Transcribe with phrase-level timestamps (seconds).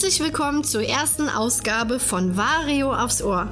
[0.00, 3.50] Herzlich willkommen zur ersten Ausgabe von Vario aufs Ohr.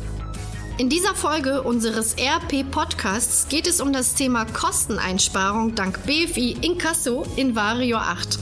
[0.78, 7.56] In dieser Folge unseres RP-Podcasts geht es um das Thema Kosteneinsparung dank BFI Inkasso in
[7.56, 8.38] Vario 8.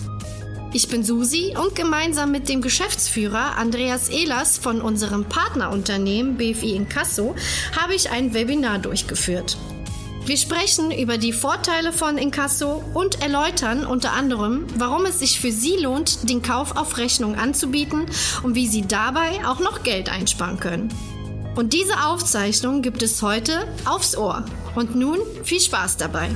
[0.75, 7.35] Ich bin Susi und gemeinsam mit dem Geschäftsführer Andreas Ehlers von unserem Partnerunternehmen BFI Inkasso
[7.75, 9.57] habe ich ein Webinar durchgeführt.
[10.27, 15.53] Wir sprechen über die Vorteile von Inkasso und erläutern unter anderem, warum es sich für
[15.53, 18.07] Sie lohnt, den Kauf auf Rechnung anzubieten
[18.43, 20.89] und wie Sie dabei auch noch Geld einsparen können.
[21.57, 24.47] Und diese Aufzeichnung gibt es heute aufs Ohr.
[24.75, 26.31] Und nun viel Spaß dabei.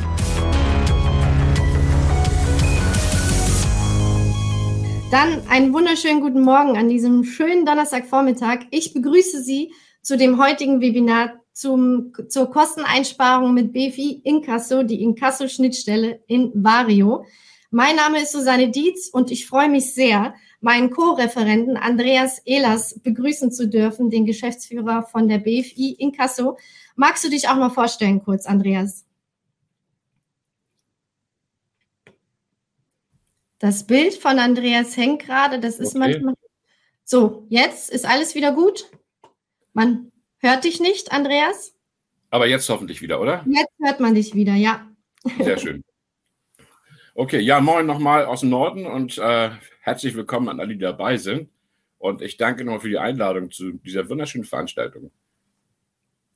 [5.10, 8.66] Dann einen wunderschönen guten Morgen an diesem schönen Donnerstagvormittag.
[8.70, 16.22] Ich begrüße Sie zu dem heutigen Webinar zum, zur Kosteneinsparung mit BFI Inkasso, die Inkasso-Schnittstelle
[16.28, 17.24] in Vario.
[17.72, 23.50] Mein Name ist Susanne Dietz und ich freue mich sehr, meinen Co-Referenten Andreas Ehlers begrüßen
[23.50, 26.58] zu dürfen, den Geschäftsführer von der BFI Inkasso.
[26.94, 29.05] Magst du dich auch mal vorstellen kurz, Andreas?
[33.58, 35.98] Das Bild von Andreas hängt gerade, das ist okay.
[35.98, 36.34] manchmal.
[37.05, 38.88] So, jetzt ist alles wieder gut.
[39.72, 41.75] Man Hört dich nicht, Andreas?
[42.31, 43.44] Aber jetzt hoffentlich wieder, oder?
[43.47, 44.86] Jetzt hört man dich wieder, ja.
[45.41, 45.84] Sehr schön.
[47.14, 51.17] Okay, ja, moin nochmal aus dem Norden und äh, herzlich willkommen an alle, die dabei
[51.17, 51.48] sind.
[51.98, 55.11] Und ich danke nochmal für die Einladung zu dieser wunderschönen Veranstaltung.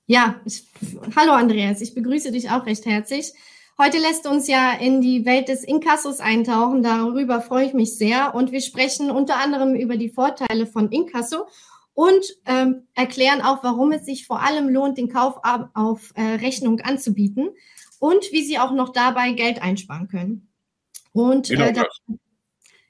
[0.06, 0.66] Ja, ich,
[1.14, 3.32] hallo Andreas, ich begrüße dich auch recht herzlich.
[3.78, 6.82] Heute lässt uns ja in die Welt des Inkassos eintauchen.
[6.82, 8.34] Darüber freue ich mich sehr.
[8.34, 11.46] Und wir sprechen unter anderem über die Vorteile von Inkasso
[11.94, 15.36] und ähm, erklären auch, warum es sich vor allem lohnt, den Kauf
[15.74, 17.50] auf äh, Rechnung anzubieten
[17.98, 20.48] und wie Sie auch noch dabei Geld einsparen können.
[21.12, 21.84] Und genau, äh, da,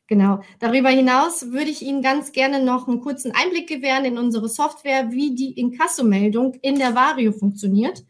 [0.06, 0.41] genau.
[0.61, 5.11] darüber hinaus würde ich Ihnen ganz gerne noch einen kurzen Einblick gewähren in unsere Software,
[5.11, 8.05] wie die Inkasso-Meldung in der Vario funktioniert.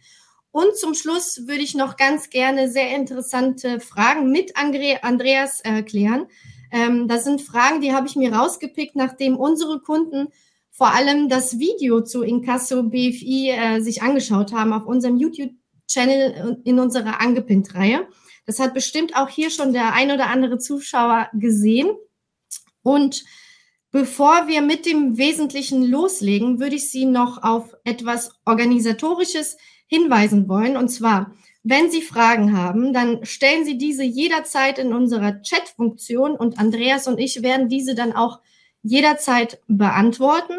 [0.50, 6.26] Und zum Schluss würde ich noch ganz gerne sehr interessante Fragen mit Andreas erklären.
[6.70, 10.28] Ähm, das sind Fragen, die habe ich mir rausgepickt, nachdem unsere Kunden
[10.82, 16.80] vor allem das Video zu Inkasso BFI äh, sich angeschaut haben auf unserem YouTube-Channel in
[16.80, 18.08] unserer Angepinnt-Reihe.
[18.46, 21.92] Das hat bestimmt auch hier schon der ein oder andere Zuschauer gesehen.
[22.82, 23.22] Und
[23.92, 30.76] bevor wir mit dem Wesentlichen loslegen, würde ich Sie noch auf etwas Organisatorisches hinweisen wollen.
[30.76, 31.32] Und zwar,
[31.62, 37.20] wenn Sie Fragen haben, dann stellen Sie diese jederzeit in unserer Chat-Funktion und Andreas und
[37.20, 38.40] ich werden diese dann auch
[38.82, 40.58] jederzeit beantworten.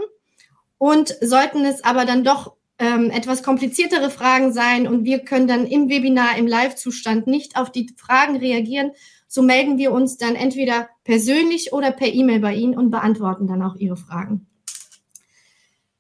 [0.78, 5.66] Und sollten es aber dann doch ähm, etwas kompliziertere Fragen sein und wir können dann
[5.66, 8.92] im Webinar im Live-Zustand nicht auf die Fragen reagieren,
[9.28, 13.64] so melden wir uns dann entweder persönlich oder per E-Mail bei Ihnen und beantworten dann
[13.64, 14.48] auch Ihre Fragen.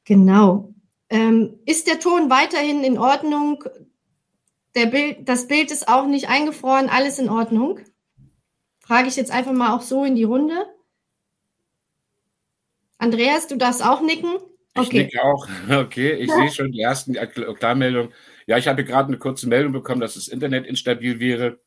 [0.06, 0.74] Genau.
[1.10, 3.64] Ähm, ist der Ton weiterhin in Ordnung?
[4.76, 7.80] Der Bild, das Bild ist auch nicht eingefroren, alles in Ordnung?
[8.80, 10.66] Frage ich jetzt einfach mal auch so in die Runde.
[12.98, 14.36] Andreas, du darfst auch nicken.
[14.76, 14.88] Okay.
[14.88, 15.48] Ich nicke auch.
[15.70, 16.36] Okay, ich ja.
[16.36, 18.12] sehe schon die ersten Klarmeldungen.
[18.48, 21.60] Ja, ich habe gerade eine kurze Meldung bekommen, dass das Internet instabil wäre,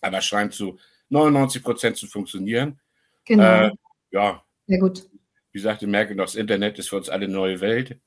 [0.00, 0.78] aber scheint zu
[1.10, 2.78] 99 Prozent zu funktionieren.
[3.24, 3.66] Genau.
[3.66, 3.70] Äh,
[4.10, 4.44] ja.
[4.66, 5.08] Sehr gut.
[5.52, 7.98] Wie sagte Merkel, das Internet ist für uns alle eine neue Welt.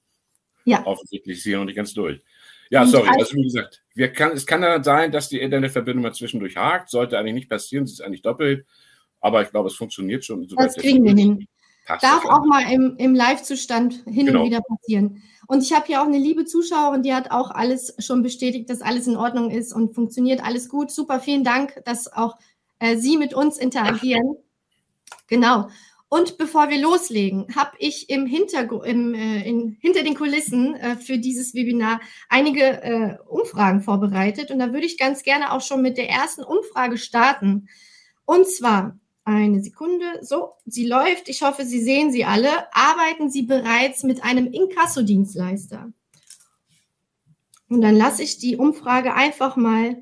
[0.66, 0.86] Ja.
[0.86, 2.22] Offensichtlich ist sie noch nicht ganz durch.
[2.70, 3.10] Ja, sorry.
[3.10, 6.90] Also, wie gesagt, wir kann, es kann dann sein, dass die Internetverbindung mal zwischendurch hakt.
[6.90, 7.86] Sollte eigentlich nicht passieren.
[7.86, 8.66] Sie ist eigentlich doppelt.
[9.20, 10.48] Aber ich glaube, es funktioniert schon.
[10.48, 11.48] Das kriegen wir hin.
[11.88, 14.42] Darf auch mal im, im Live-Zustand hin genau.
[14.42, 15.22] und wieder passieren.
[15.48, 18.82] Und ich habe hier auch eine liebe Zuschauerin, die hat auch alles schon bestätigt, dass
[18.82, 20.92] alles in Ordnung ist und funktioniert alles gut.
[20.92, 22.38] Super, vielen Dank, dass auch
[22.80, 24.36] äh, Sie mit uns interagieren.
[24.36, 24.42] Ach.
[25.28, 25.68] Genau.
[26.14, 30.98] Und bevor wir loslegen, habe ich im Hintergrund, im, äh, in, hinter den Kulissen äh,
[30.98, 34.52] für dieses Webinar einige äh, Umfragen vorbereitet.
[34.52, 37.70] Und da würde ich ganz gerne auch schon mit der ersten Umfrage starten.
[38.26, 40.06] Und zwar, eine Sekunde.
[40.22, 41.30] So, sie läuft.
[41.30, 42.50] Ich hoffe, Sie sehen sie alle.
[42.74, 45.92] Arbeiten Sie bereits mit einem Inkassodienstleister?
[47.70, 49.96] Und dann lasse ich die Umfrage einfach mal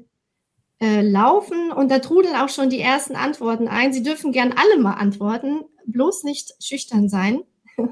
[0.80, 3.94] äh, laufen und da trudeln auch schon die ersten Antworten ein.
[3.94, 7.42] Sie dürfen gern alle mal antworten, bloß nicht schüchtern sein.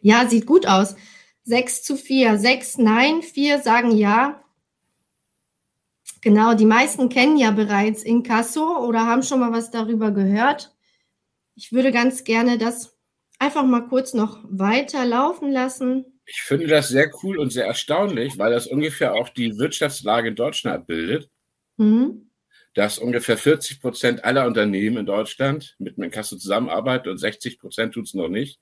[0.00, 0.96] ja, sieht gut aus.
[1.44, 4.42] Sechs zu vier, sechs nein, vier sagen ja,
[6.20, 10.74] Genau, die meisten kennen ja bereits Inkasso oder haben schon mal was darüber gehört.
[11.54, 12.96] Ich würde ganz gerne das
[13.38, 16.20] einfach mal kurz noch weiterlaufen lassen.
[16.26, 20.36] Ich finde das sehr cool und sehr erstaunlich, weil das ungefähr auch die Wirtschaftslage in
[20.36, 21.30] Deutschland abbildet.
[21.76, 22.30] Mhm.
[22.74, 28.06] dass ungefähr 40 Prozent aller Unternehmen in Deutschland mit Menkasso zusammenarbeiten und 60 Prozent tut
[28.06, 28.60] es noch nicht.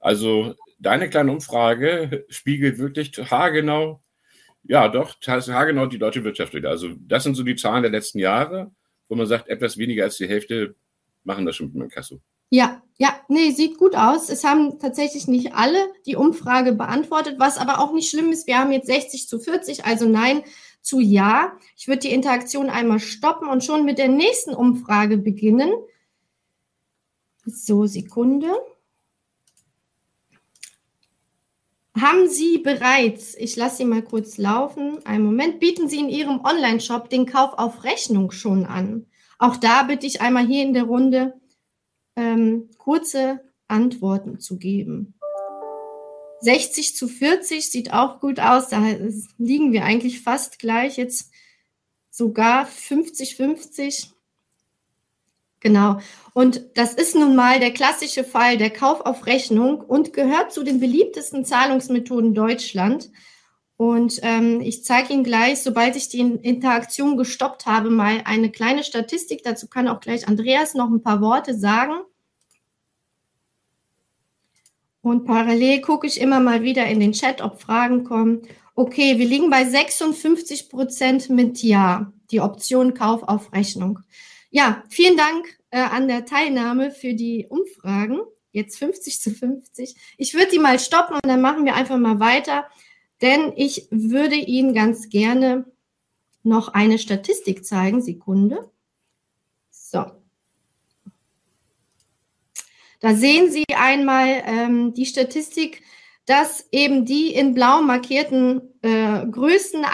[0.00, 4.02] Also deine kleine Umfrage spiegelt wirklich haargenau,
[4.64, 6.70] ja doch, haargenau die deutsche Wirtschaft wieder.
[6.70, 8.70] Also das sind so die Zahlen der letzten Jahre,
[9.08, 10.74] wo man sagt, etwas weniger als die Hälfte
[11.24, 12.20] machen das schon mit Menkasso.
[12.50, 14.30] Ja, ja, nee, sieht gut aus.
[14.30, 18.46] Es haben tatsächlich nicht alle die Umfrage beantwortet, was aber auch nicht schlimm ist.
[18.46, 20.42] Wir haben jetzt 60 zu 40, also nein,
[20.80, 21.52] zu Ja.
[21.76, 25.70] Ich würde die Interaktion einmal stoppen und schon mit der nächsten Umfrage beginnen.
[27.44, 28.48] So, Sekunde.
[32.00, 36.44] Haben Sie bereits, ich lasse Sie mal kurz laufen, einen Moment, bieten Sie in Ihrem
[36.44, 39.06] Online-Shop den Kauf auf Rechnung schon an?
[39.38, 41.40] Auch da bitte ich einmal hier in der Runde
[42.14, 45.14] ähm, kurze Antworten zu geben.
[46.40, 48.68] 60 zu 40 sieht auch gut aus.
[48.68, 48.80] Da
[49.38, 50.96] liegen wir eigentlich fast gleich.
[50.96, 51.32] Jetzt
[52.10, 54.12] sogar 50, 50.
[55.60, 55.98] Genau.
[56.34, 60.62] Und das ist nun mal der klassische Fall der Kauf auf Rechnung und gehört zu
[60.62, 63.10] den beliebtesten Zahlungsmethoden Deutschland.
[63.76, 68.82] Und ähm, ich zeige Ihnen gleich, sobald ich die Interaktion gestoppt habe, mal eine kleine
[68.84, 69.42] Statistik.
[69.44, 71.94] Dazu kann auch gleich Andreas noch ein paar Worte sagen.
[75.00, 78.42] Und parallel gucke ich immer mal wieder in den Chat, ob Fragen kommen.
[78.74, 84.00] Okay, wir liegen bei 56 Prozent mit Ja, die Option Kauf auf Rechnung.
[84.50, 88.20] Ja, vielen Dank äh, an der Teilnahme für die Umfragen.
[88.50, 89.94] Jetzt 50 zu 50.
[90.16, 92.66] Ich würde die mal stoppen und dann machen wir einfach mal weiter,
[93.20, 95.66] denn ich würde Ihnen ganz gerne
[96.42, 98.00] noch eine Statistik zeigen.
[98.00, 98.70] Sekunde.
[99.70, 100.06] So.
[103.00, 105.82] Da sehen Sie einmal ähm, die Statistik,
[106.26, 109.84] dass eben die in blau markierten äh, größten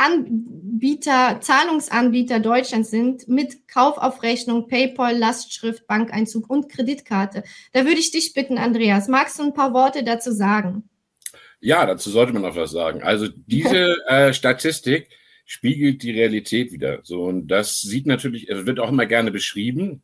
[0.74, 7.44] Anbieter, Zahlungsanbieter Deutschlands sind mit Kauf auf Rechnung, PayPal, Lastschrift, Bankeinzug und Kreditkarte.
[7.72, 10.88] Da würde ich dich bitten, Andreas, magst du ein paar Worte dazu sagen?
[11.60, 13.04] Ja, dazu sollte man auch was sagen.
[13.04, 15.10] Also diese äh, Statistik
[15.44, 16.98] spiegelt die Realität wieder.
[17.04, 20.02] So und das sieht natürlich, wird auch immer gerne beschrieben.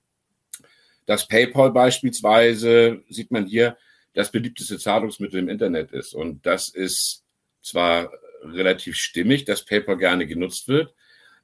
[1.05, 3.77] Das PayPal beispielsweise sieht man hier,
[4.15, 6.15] das beliebteste Zahlungsmittel im Internet ist.
[6.15, 7.25] Und das ist
[7.61, 10.95] zwar relativ stimmig, dass PayPal gerne genutzt wird,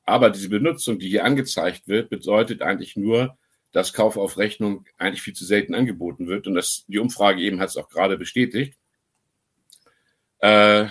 [0.05, 3.37] aber diese Benutzung, die hier angezeigt wird, bedeutet eigentlich nur,
[3.73, 6.47] dass Kauf auf Rechnung eigentlich viel zu selten angeboten wird.
[6.47, 8.79] Und das, die Umfrage eben hat es auch gerade bestätigt.
[10.39, 10.87] Äh,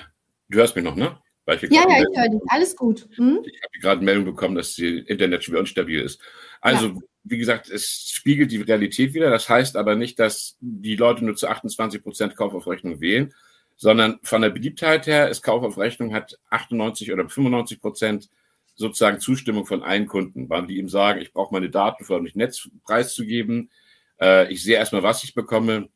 [0.49, 1.17] du hörst mich noch, ne?
[1.47, 2.41] ja, ja, ich höre dich.
[2.47, 3.07] Alles gut.
[3.15, 3.39] Hm?
[3.45, 6.21] Ich habe gerade eine Meldung bekommen, dass das Internet schon wieder unstabil ist.
[6.59, 9.31] Also ja wie gesagt, es spiegelt die Realität wieder.
[9.31, 13.33] Das heißt aber nicht, dass die Leute nur zu 28 Prozent Kauf auf Rechnung wählen,
[13.75, 18.29] sondern von der Beliebtheit her ist Kauf auf Rechnung hat 98 oder 95 Prozent
[18.75, 22.35] sozusagen Zustimmung von allen Kunden, weil die ihm sagen, ich brauche meine Daten, vor nicht
[22.35, 23.71] Netz preiszugeben.
[24.19, 25.89] Äh, ich sehe erstmal, was ich bekomme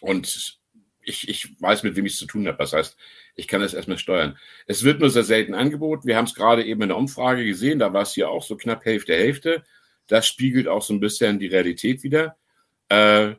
[0.00, 0.58] und
[1.02, 2.58] ich, ich weiß, mit wem ich es zu tun habe.
[2.58, 2.96] Das heißt,
[3.36, 4.38] ich kann das erstmal steuern.
[4.66, 6.06] Es wird nur sehr selten angeboten.
[6.06, 8.56] Wir haben es gerade eben in der Umfrage gesehen, da war es hier auch so
[8.56, 9.64] knapp Hälfte, Hälfte.
[10.06, 12.36] Das spiegelt auch so ein bisschen die Realität wieder.
[12.88, 13.34] Äh,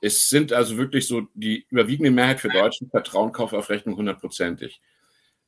[0.00, 4.80] es sind also wirklich so die überwiegende Mehrheit für Deutschen vertrauen Kauf auf Rechnung hundertprozentig.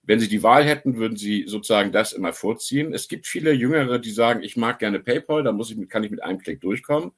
[0.02, 2.94] Wenn Sie die Wahl hätten, würden Sie sozusagen das immer vorziehen.
[2.94, 6.10] Es gibt viele Jüngere, die sagen, ich mag gerne PayPal, da muss ich, kann ich
[6.10, 7.12] mit einem Klick durchkommen.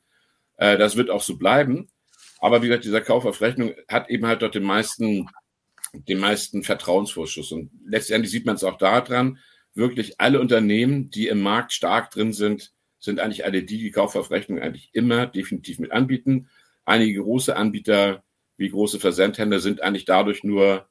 [0.57, 1.89] Äh, das wird auch so bleiben.
[2.41, 5.29] Aber wie gesagt, dieser Kauf hat eben halt dort den meisten,
[5.93, 7.53] den meisten Vertrauensvorschuss.
[7.53, 9.39] Und letztendlich sieht man es auch daran,
[9.75, 14.17] wirklich alle Unternehmen, die im Markt stark drin sind, sind eigentlich alle die, die Kauf
[14.17, 16.49] auf Rechnung eigentlich immer definitiv mit anbieten.
[16.91, 18.25] Einige große Anbieter
[18.57, 20.89] wie große Versandhändler sind eigentlich dadurch nur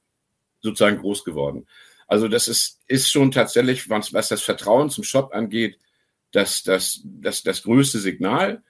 [0.61, 1.67] sozusagen groß geworden.
[2.07, 5.77] Also das ist, ist schon tatsächlich, was, was das Vertrauen zum Shop angeht,
[6.31, 8.63] das, das, das, das größte Signal.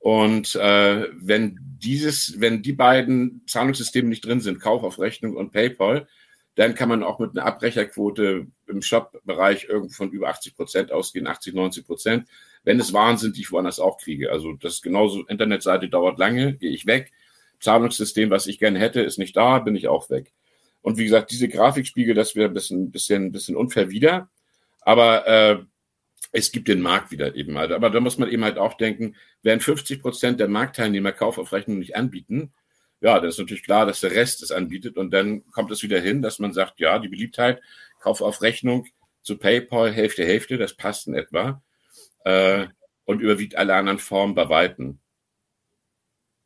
[0.00, 5.52] Und äh, wenn dieses, wenn die beiden Zahlungssysteme nicht drin sind, Kauf auf Rechnung und
[5.52, 6.08] PayPal,
[6.56, 11.28] dann kann man auch mit einer Abbrecherquote im Shop-Bereich irgendwo von über 80 Prozent ausgehen,
[11.28, 12.28] 80, 90 Prozent
[12.64, 14.32] wenn es Waren die ich woanders auch kriege.
[14.32, 17.12] Also das ist genauso, Internetseite dauert lange, gehe ich weg.
[17.60, 20.32] Zahlungssystem, was ich gerne hätte, ist nicht da, bin ich auch weg.
[20.82, 24.28] Und wie gesagt, diese Grafik spiegelt das wieder ein bisschen, bisschen, bisschen unfair wieder.
[24.82, 25.58] Aber äh,
[26.32, 27.72] es gibt den Markt wieder eben halt.
[27.72, 31.52] Aber da muss man eben halt auch denken, wenn 50 Prozent der Marktteilnehmer Kauf auf
[31.52, 32.52] Rechnung nicht anbieten,
[33.00, 34.96] ja, dann ist natürlich klar, dass der Rest es anbietet.
[34.96, 37.60] Und dann kommt es wieder hin, dass man sagt, ja, die Beliebtheit,
[38.00, 38.86] Kauf auf Rechnung
[39.22, 41.62] zu PayPal, Hälfte, Hälfte, das passt in etwa
[42.24, 42.66] äh,
[43.04, 44.98] und überwiegt alle anderen Formen bei Weitem.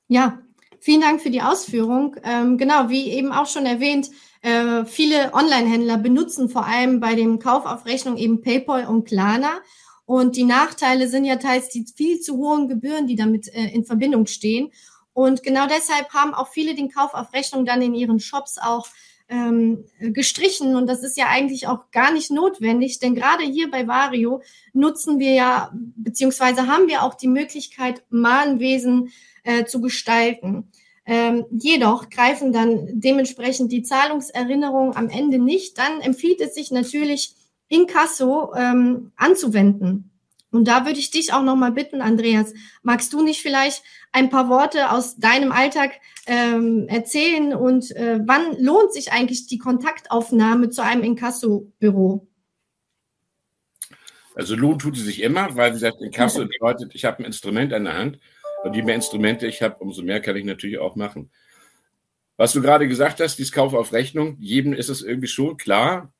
[0.08, 0.38] Ja,
[0.80, 2.16] vielen Dank für die Ausführung.
[2.23, 4.11] Ähm, genau, wie eben auch schon erwähnt,
[4.42, 9.61] äh, viele Online-Händler benutzen vor allem bei dem Kauf auf Rechnung eben PayPal und Klarna.
[10.04, 13.85] Und die Nachteile sind ja teils die viel zu hohen Gebühren, die damit äh, in
[13.85, 14.73] Verbindung stehen.
[15.12, 18.87] Und genau deshalb haben auch viele den Kauf auf Rechnung dann in ihren Shops auch
[19.28, 20.76] ähm, gestrichen.
[20.76, 24.42] Und das ist ja eigentlich auch gar nicht notwendig, denn gerade hier bei Vario
[24.73, 29.11] nutzen wir ja, beziehungsweise haben wir auch die Möglichkeit, Mahnwesen
[29.44, 30.70] äh, zu gestalten.
[31.04, 35.78] Ähm, jedoch greifen dann dementsprechend die Zahlungserinnerungen am Ende nicht.
[35.78, 37.35] Dann empfiehlt es sich natürlich,
[37.68, 40.11] Inkasso ähm, anzuwenden.
[40.50, 44.49] Und da würde ich dich auch nochmal bitten, Andreas, magst du nicht vielleicht ein paar
[44.49, 45.93] Worte aus deinem Alltag
[46.26, 52.26] ähm, erzählen und äh, wann lohnt sich eigentlich die Kontaktaufnahme zu einem Inkasso-Büro?
[54.35, 57.73] Also lohnt tut sie sich immer, weil wie gesagt, Inkasso bedeutet, ich habe ein Instrument
[57.73, 58.19] an der Hand
[58.62, 61.31] und je mehr Instrumente ich habe, umso mehr kann ich natürlich auch machen.
[62.37, 66.12] Was du gerade gesagt hast, dieses Kauf auf Rechnung, jedem ist es irgendwie schon klar,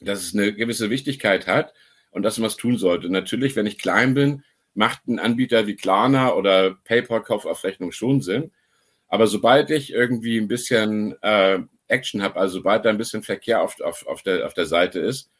[0.00, 1.72] dass es eine gewisse Wichtigkeit hat
[2.14, 3.10] und dass man was tun sollte.
[3.10, 7.92] Natürlich, wenn ich klein bin, macht ein Anbieter wie Klarna oder PayPal Kauf auf Rechnung
[7.92, 8.52] schon Sinn.
[9.08, 13.62] Aber sobald ich irgendwie ein bisschen äh, Action habe, also sobald da ein bisschen Verkehr
[13.62, 15.30] auf, auf, auf, der, auf der Seite ist,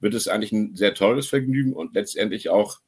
[0.00, 2.80] wird es eigentlich ein sehr teures Vergnügen und letztendlich auch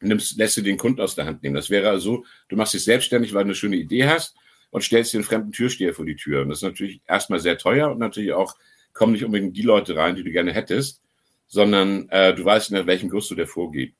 [0.00, 1.54] nimmst, lässt du den Kunden aus der Hand nehmen.
[1.54, 4.36] Das wäre also, du machst dich selbstständig, weil du eine schöne Idee hast
[4.70, 6.42] und stellst den fremden Türsteher vor die Tür.
[6.42, 8.56] Und das ist natürlich erstmal sehr teuer und natürlich auch
[8.92, 11.00] kommen nicht unbedingt die Leute rein, die du gerne hättest,
[11.46, 13.94] sondern äh, du weißt, in welchem Gusto der vorgeht.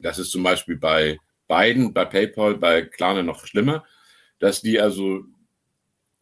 [0.00, 3.84] Das ist zum Beispiel bei beiden, bei PayPal, bei Klarna noch schlimmer,
[4.38, 5.24] dass die also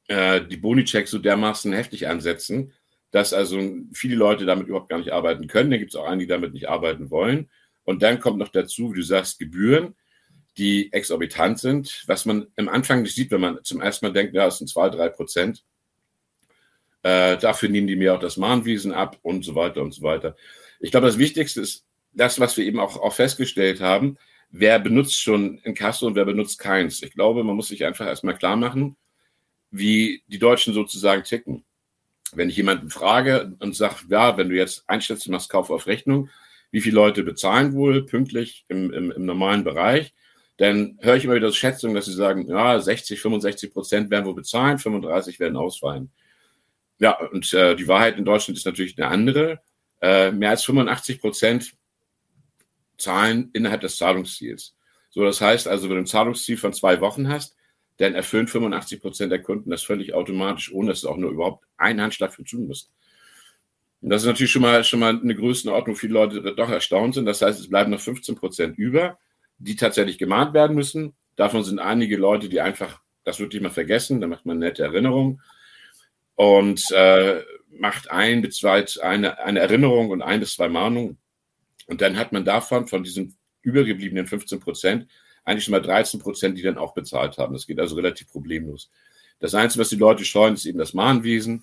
[0.09, 2.73] äh, die Boni-Checks so dermaßen heftig ansetzen,
[3.11, 3.61] dass also
[3.93, 5.71] viele Leute damit überhaupt gar nicht arbeiten können.
[5.71, 7.49] Da gibt es auch einige, die damit nicht arbeiten wollen.
[7.85, 9.95] Und dann kommt noch dazu, wie du sagst, Gebühren,
[10.59, 14.35] die exorbitant sind, was man am Anfang nicht sieht, wenn man zum ersten Mal denkt,
[14.35, 15.65] ja, es sind zwei, drei Prozent.
[17.03, 20.37] Äh, dafür nehmen die mir auch das Mahnwesen ab und so weiter und so weiter.
[20.81, 24.19] Ich glaube, das Wichtigste ist das, was wir eben auch, auch festgestellt haben.
[24.51, 27.03] Wer benutzt schon Inkasso und wer benutzt keins?
[27.03, 28.97] Ich glaube, man muss sich einfach erstmal klar machen,
[29.71, 31.65] wie die Deutschen sozusagen ticken.
[32.33, 36.29] Wenn ich jemanden frage und sage, ja, wenn du jetzt du machst Kauf auf Rechnung,
[36.71, 40.13] wie viele Leute bezahlen wohl pünktlich im, im, im normalen Bereich,
[40.57, 44.35] dann höre ich immer wieder Schätzungen, dass sie sagen, ja, 60, 65 Prozent werden wohl
[44.35, 46.11] bezahlen, 35 werden ausfallen.
[47.01, 49.61] Ja, und äh, die Wahrheit in Deutschland ist natürlich eine andere.
[50.03, 51.73] Äh, mehr als 85 Prozent
[52.99, 54.77] zahlen innerhalb des Zahlungsziels.
[55.09, 57.57] So, das heißt also, wenn du ein Zahlungsziel von zwei Wochen hast,
[57.97, 61.65] dann erfüllen 85 Prozent der Kunden das völlig automatisch, ohne dass du auch nur überhaupt
[61.79, 62.93] einen Handschlag für tun musst.
[64.03, 67.25] Und das ist natürlich schon mal, schon mal eine Größenordnung, viele Leute doch erstaunt sind.
[67.27, 69.19] Das heißt, es bleiben noch 15 Prozent über,
[69.59, 71.15] die tatsächlich gemahnt werden müssen.
[71.37, 74.21] Davon sind einige Leute, die einfach das wirklich mal vergessen.
[74.21, 75.41] Da macht man eine nette Erinnerung
[76.41, 81.19] und äh, macht ein bis zwei, eine, eine Erinnerung und ein bis zwei Mahnungen.
[81.87, 85.07] Und dann hat man davon, von diesen übergebliebenen 15 Prozent,
[85.45, 87.53] eigentlich schon mal 13 Prozent, die dann auch bezahlt haben.
[87.53, 88.91] Das geht also relativ problemlos.
[89.39, 91.63] Das Einzige, was die Leute scheuen, ist eben das Mahnwesen.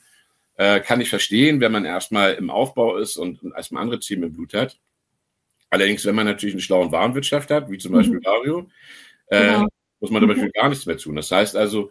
[0.57, 4.25] Äh, kann ich verstehen, wenn man erstmal im Aufbau ist und, und erstmal andere Themen
[4.25, 4.77] im Blut hat.
[5.71, 8.67] Allerdings, wenn man natürlich eine schlaue Warenwirtschaft hat, wie zum Beispiel mhm.
[9.29, 9.67] Äh, genau.
[9.99, 10.51] muss man damit mhm.
[10.51, 11.15] gar nichts mehr tun.
[11.15, 11.89] Das heißt also,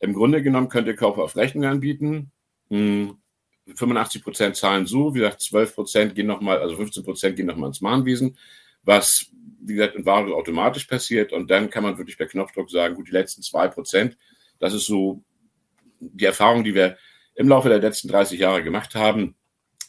[0.00, 2.32] im Grunde genommen könnt ihr Kauf auf Rechnung anbieten.
[2.68, 3.20] 85
[3.68, 7.68] hm, Prozent zahlen so, wie gesagt, 12 Prozent gehen nochmal, also 15 Prozent gehen nochmal
[7.68, 8.36] ins Mahnwesen,
[8.82, 9.26] was,
[9.60, 11.32] wie gesagt, in Ware automatisch passiert.
[11.32, 14.16] Und dann kann man wirklich per Knopfdruck sagen, gut, die letzten zwei Prozent,
[14.58, 15.22] das ist so
[16.00, 16.96] die Erfahrung, die wir
[17.34, 19.36] im Laufe der letzten 30 Jahre gemacht haben.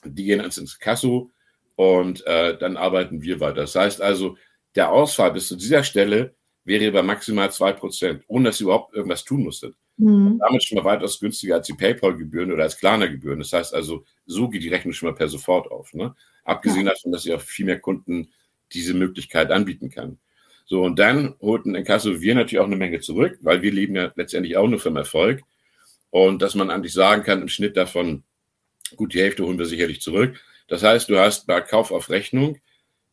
[0.03, 1.31] Die gehen ins Kasso
[1.75, 3.61] und äh, dann arbeiten wir weiter.
[3.61, 4.37] Das heißt also,
[4.75, 8.93] der Ausfall bis zu dieser Stelle wäre bei maximal zwei Prozent, ohne dass ihr überhaupt
[8.93, 9.75] irgendwas tun musstet.
[10.01, 10.39] Mhm.
[10.39, 13.37] Damit schon mal weitaus günstiger als die PayPal-Gebühren oder als Klarna-Gebühren.
[13.37, 15.93] Das heißt also, so geht die Rechnung schon mal per sofort auf.
[15.93, 16.15] Ne?
[16.43, 16.93] Abgesehen ja.
[16.93, 18.31] davon, dass ihr auch viel mehr Kunden
[18.73, 20.17] diese Möglichkeit anbieten kann.
[20.65, 23.95] So, und dann holten in Kasso wir natürlich auch eine Menge zurück, weil wir leben
[23.95, 25.43] ja letztendlich auch nur vom Erfolg.
[26.09, 28.23] Und dass man eigentlich sagen kann, im Schnitt davon,
[28.95, 30.41] gut, die Hälfte holen wir sicherlich zurück.
[30.67, 32.57] Das heißt, du hast bei Kauf auf Rechnung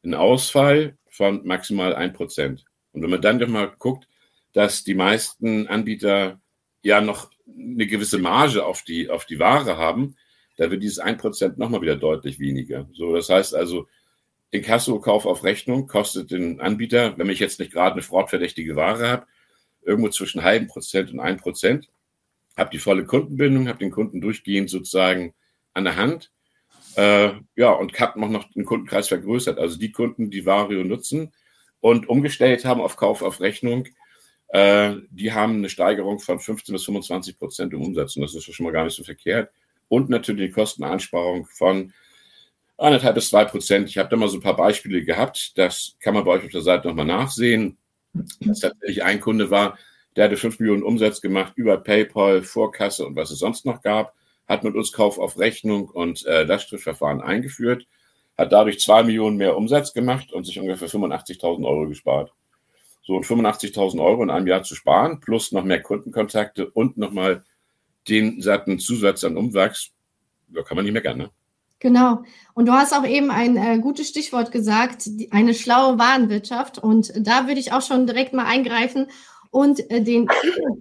[0.02, 2.64] einen Ausfall von maximal ein Prozent.
[2.92, 4.08] Und wenn man dann doch mal guckt,
[4.54, 6.40] dass die meisten Anbieter
[6.82, 10.16] ja noch eine gewisse Marge auf die, auf die Ware haben,
[10.56, 12.88] da wird dieses 1% nochmal wieder deutlich weniger.
[12.92, 13.86] So, das heißt also,
[14.50, 19.26] Inkasso-Kauf auf Rechnung kostet den Anbieter, wenn ich jetzt nicht gerade eine fraudverdächtige Ware habe,
[19.82, 21.88] irgendwo zwischen halben Prozent und ein Prozent.
[22.56, 25.34] Habe die volle Kundenbindung, habe den Kunden durchgehend sozusagen
[25.74, 26.32] an der Hand.
[26.96, 29.58] Äh, ja, und habe noch den Kundenkreis vergrößert.
[29.58, 31.32] Also die Kunden, die Vario nutzen
[31.80, 33.86] und umgestellt haben auf Kauf auf Rechnung,
[34.48, 38.16] äh, die haben eine Steigerung von 15 bis 25 Prozent im Umsatz.
[38.16, 39.50] Und das ist schon mal gar nicht so verkehrt.
[39.88, 41.92] Und natürlich die Kosteneinsparung von
[42.80, 43.88] Eineinhalb bis zwei Prozent.
[43.88, 45.58] Ich habe da mal so ein paar Beispiele gehabt.
[45.58, 47.76] Das kann man bei euch auf der Seite nochmal nachsehen.
[48.40, 49.76] Dass tatsächlich ein Kunde war,
[50.14, 54.14] der hatte fünf Millionen Umsatz gemacht über PayPal, Vorkasse und was es sonst noch gab,
[54.46, 57.86] hat mit uns Kauf auf Rechnung und äh, Lastschriftverfahren eingeführt,
[58.36, 62.32] hat dadurch zwei Millionen mehr Umsatz gemacht und sich ungefähr 85.000 Euro gespart.
[63.08, 67.42] So, und 85.000 Euro in einem Jahr zu sparen, plus noch mehr Kundenkontakte und nochmal
[68.06, 69.92] den satten Zusatz an Umwachs,
[70.48, 71.30] da kann man nicht meckern, ne?
[71.78, 72.22] Genau.
[72.52, 76.76] Und du hast auch eben ein äh, gutes Stichwort gesagt, die, eine schlaue Warenwirtschaft.
[76.76, 79.06] Und da würde ich auch schon direkt mal eingreifen
[79.50, 80.28] und äh, den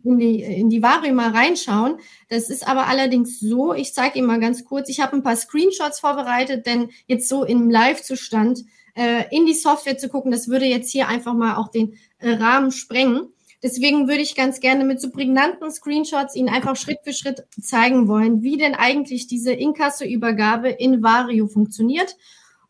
[0.03, 1.97] in die, in die Ware mal reinschauen.
[2.27, 5.37] Das ist aber allerdings so, ich zeige Ihnen mal ganz kurz, ich habe ein paar
[5.37, 8.65] Screenshots vorbereitet, denn jetzt so im Live-Zustand
[8.97, 12.31] äh, in die Software zu gucken, das würde jetzt hier einfach mal auch den äh,
[12.31, 13.27] Rahmen sprengen.
[13.63, 18.07] Deswegen würde ich ganz gerne mit so prägnanten Screenshots Ihnen einfach Schritt für Schritt zeigen
[18.07, 22.15] wollen, wie denn eigentlich diese Inkasso-Übergabe in Vario funktioniert.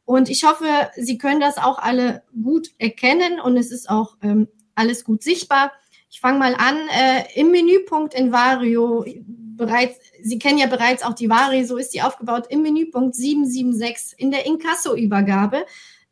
[0.06, 0.66] Und ich hoffe,
[0.96, 5.72] Sie können das auch alle gut erkennen und es ist auch ähm, alles gut sichtbar.
[6.10, 6.78] Ich fange mal an.
[6.90, 11.94] Äh, Im Menüpunkt in Vario, bereits, Sie kennen ja bereits auch die Vario, so ist
[11.94, 15.66] die aufgebaut, im Menüpunkt 776 in der Inkasso-Übergabe.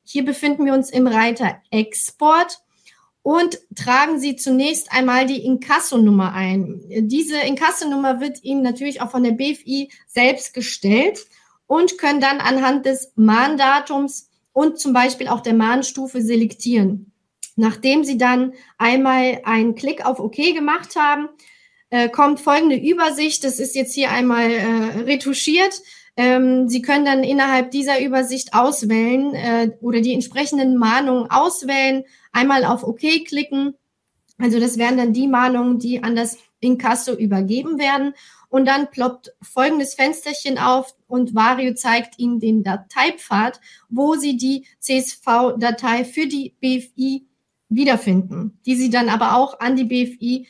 [0.05, 2.59] Hier befinden wir uns im Reiter Export
[3.23, 6.79] und tragen Sie zunächst einmal die Inkasso-Nummer ein.
[6.87, 11.25] Diese Inkasso-Nummer wird Ihnen natürlich auch von der BFI selbst gestellt
[11.65, 17.11] und können dann anhand des Mahndatums und zum Beispiel auch der Mahnstufe selektieren.
[17.55, 21.29] Nachdem Sie dann einmal einen Klick auf OK gemacht haben,
[21.89, 23.43] äh, kommt folgende Übersicht.
[23.43, 25.81] Das ist jetzt hier einmal äh, retuschiert.
[26.17, 32.63] Ähm, Sie können dann innerhalb dieser Übersicht auswählen äh, oder die entsprechenden Mahnungen auswählen, einmal
[32.63, 33.75] auf OK klicken.
[34.37, 38.13] Also das wären dann die Mahnungen, die an das Inkasso übergeben werden.
[38.49, 44.65] Und dann ploppt folgendes Fensterchen auf und Vario zeigt Ihnen den Dateipfad, wo Sie die
[44.79, 47.25] CSV-Datei für die BFI
[47.69, 50.47] wiederfinden, die Sie dann aber auch an die BFI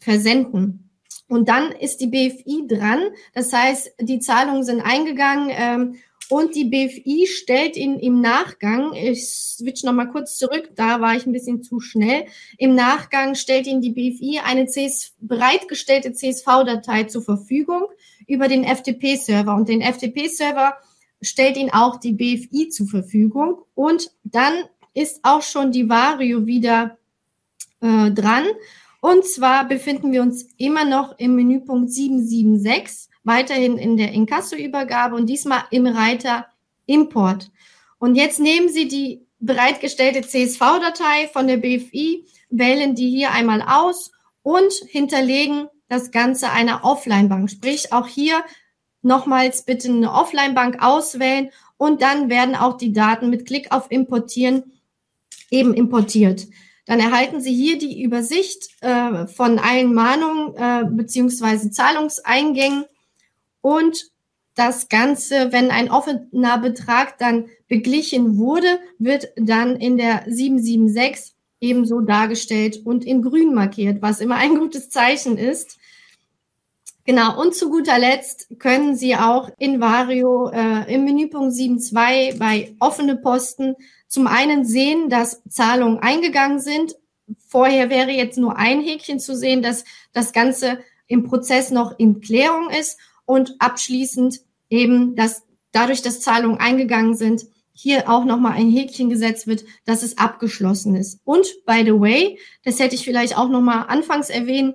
[0.00, 0.83] versenden.
[1.28, 3.00] Und dann ist die BFI dran.
[3.32, 5.96] Das heißt, die Zahlungen sind eingegangen ähm,
[6.30, 11.26] und die BFI stellt Ihnen im Nachgang, ich switch nochmal kurz zurück, da war ich
[11.26, 12.26] ein bisschen zu schnell.
[12.56, 17.84] Im Nachgang stellt Ihnen die BFI eine CS, bereitgestellte CSV-Datei zur Verfügung
[18.26, 19.54] über den FTP-Server.
[19.54, 20.74] Und den FTP-Server
[21.20, 23.58] stellt Ihnen auch die BFI zur Verfügung.
[23.74, 24.54] Und dann
[24.94, 26.96] ist auch schon die Vario wieder
[27.80, 28.46] äh, dran.
[29.04, 35.26] Und zwar befinden wir uns immer noch im Menüpunkt 776, weiterhin in der Inkasso-Übergabe und
[35.26, 36.46] diesmal im Reiter
[36.86, 37.50] Import.
[37.98, 44.10] Und jetzt nehmen Sie die bereitgestellte CSV-Datei von der BFI, wählen die hier einmal aus
[44.42, 47.50] und hinterlegen das Ganze einer Offline-Bank.
[47.50, 48.42] Sprich, auch hier
[49.02, 54.72] nochmals bitte eine Offline-Bank auswählen und dann werden auch die Daten mit Klick auf Importieren
[55.50, 56.46] eben importiert.
[56.86, 62.84] Dann erhalten Sie hier die Übersicht äh, von allen Mahnungen äh, beziehungsweise Zahlungseingängen
[63.60, 64.10] und
[64.54, 72.00] das Ganze, wenn ein offener Betrag dann beglichen wurde, wird dann in der 776 ebenso
[72.00, 75.78] dargestellt und in grün markiert, was immer ein gutes Zeichen ist.
[77.06, 82.74] Genau, und zu guter Letzt können Sie auch in Vario äh, im Menüpunkt 7.2 bei
[82.80, 83.76] offene Posten
[84.08, 86.96] zum einen sehen, dass Zahlungen eingegangen sind.
[87.46, 92.22] Vorher wäre jetzt nur ein Häkchen zu sehen, dass das Ganze im Prozess noch in
[92.22, 94.40] Klärung ist und abschließend
[94.70, 100.02] eben, dass dadurch, dass Zahlungen eingegangen sind, hier auch nochmal ein Häkchen gesetzt wird, dass
[100.02, 101.20] es abgeschlossen ist.
[101.24, 104.74] Und by the way, das hätte ich vielleicht auch nochmal anfangs erwähnen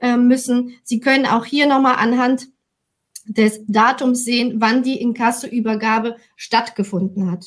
[0.00, 2.48] äh, müssen, Sie können auch hier nochmal anhand
[3.26, 7.46] des Datums sehen, wann die Inkasso-Übergabe stattgefunden hat.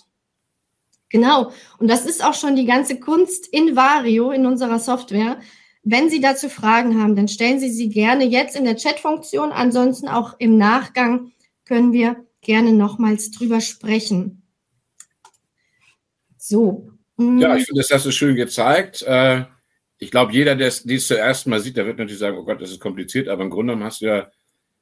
[1.10, 1.52] Genau.
[1.78, 5.40] Und das ist auch schon die ganze Kunst in Vario, in unserer Software.
[5.84, 9.52] Wenn Sie dazu Fragen haben, dann stellen Sie sie gerne jetzt in der Chat-Funktion.
[9.52, 11.32] Ansonsten auch im Nachgang
[11.66, 14.44] können wir gerne nochmals drüber sprechen.
[16.38, 16.90] So.
[17.18, 19.04] Ja, ich finde, das hast du schön gezeigt.
[19.04, 19.44] Äh,
[20.04, 22.72] ich glaube, jeder, der es zuerst mal sieht, der wird natürlich sagen, oh Gott, das
[22.72, 24.32] ist kompliziert, aber im Grunde genommen hast du ja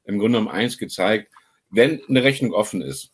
[0.06, 1.32] im Grunde genommen eins gezeigt.
[1.70, 3.12] Wenn eine Rechnung offen ist,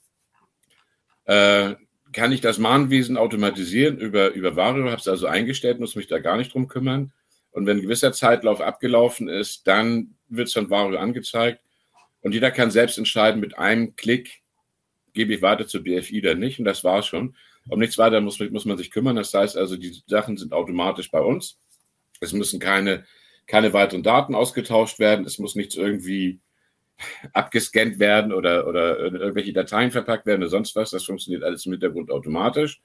[1.26, 1.76] äh,
[2.14, 6.20] kann ich das Mahnwesen automatisieren über, über Vario, habe es also eingestellt, muss mich da
[6.20, 7.12] gar nicht drum kümmern.
[7.52, 11.62] Und wenn ein gewisser Zeitlauf abgelaufen ist, dann wird es von Vario angezeigt.
[12.22, 14.42] Und jeder kann selbst entscheiden, mit einem Klick
[15.14, 16.60] gebe ich weiter zur BFI oder nicht.
[16.60, 17.36] Und das war schon.
[17.70, 19.18] Um nichts weiter muss, muss man sich kümmern.
[19.18, 21.60] Das heißt also, die Sachen sind automatisch bei uns.
[22.22, 23.06] Es müssen keine,
[23.46, 25.26] keine weiteren Daten ausgetauscht werden.
[25.26, 26.40] Es muss nichts irgendwie
[27.34, 30.92] abgescannt werden oder, oder irgendwelche Dateien verpackt werden oder sonst was.
[30.92, 32.82] Das funktioniert alles im Hintergrund automatisch.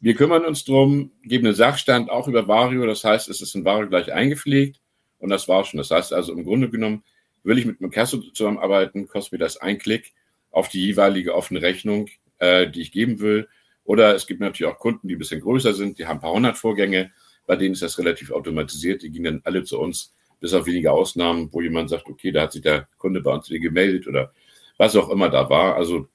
[0.00, 2.86] Wir kümmern uns drum, geben einen Sachstand auch über Vario.
[2.86, 4.80] Das heißt, es ist in Vario gleich eingepflegt
[5.18, 5.78] und das war schon.
[5.78, 7.04] Das heißt also im Grunde genommen,
[7.44, 10.12] will ich mit einem Casso zusammenarbeiten, kostet mir das ein Klick
[10.50, 13.48] auf die jeweilige offene Rechnung, äh, die ich geben will.
[13.84, 16.32] Oder es gibt natürlich auch Kunden, die ein bisschen größer sind, die haben ein paar
[16.32, 17.12] hundert Vorgänge,
[17.46, 19.02] bei denen ist das relativ automatisiert.
[19.02, 22.42] Die gehen dann alle zu uns, bis auf wenige Ausnahmen, wo jemand sagt, okay, da
[22.42, 24.32] hat sich der Kunde bei uns gemeldet oder
[24.76, 25.76] was auch immer da war.
[25.76, 26.08] Also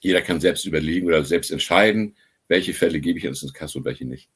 [0.00, 2.16] jeder kann selbst überlegen oder selbst entscheiden,
[2.48, 4.28] welche Fälle gebe ich ins Kasso und welche nicht.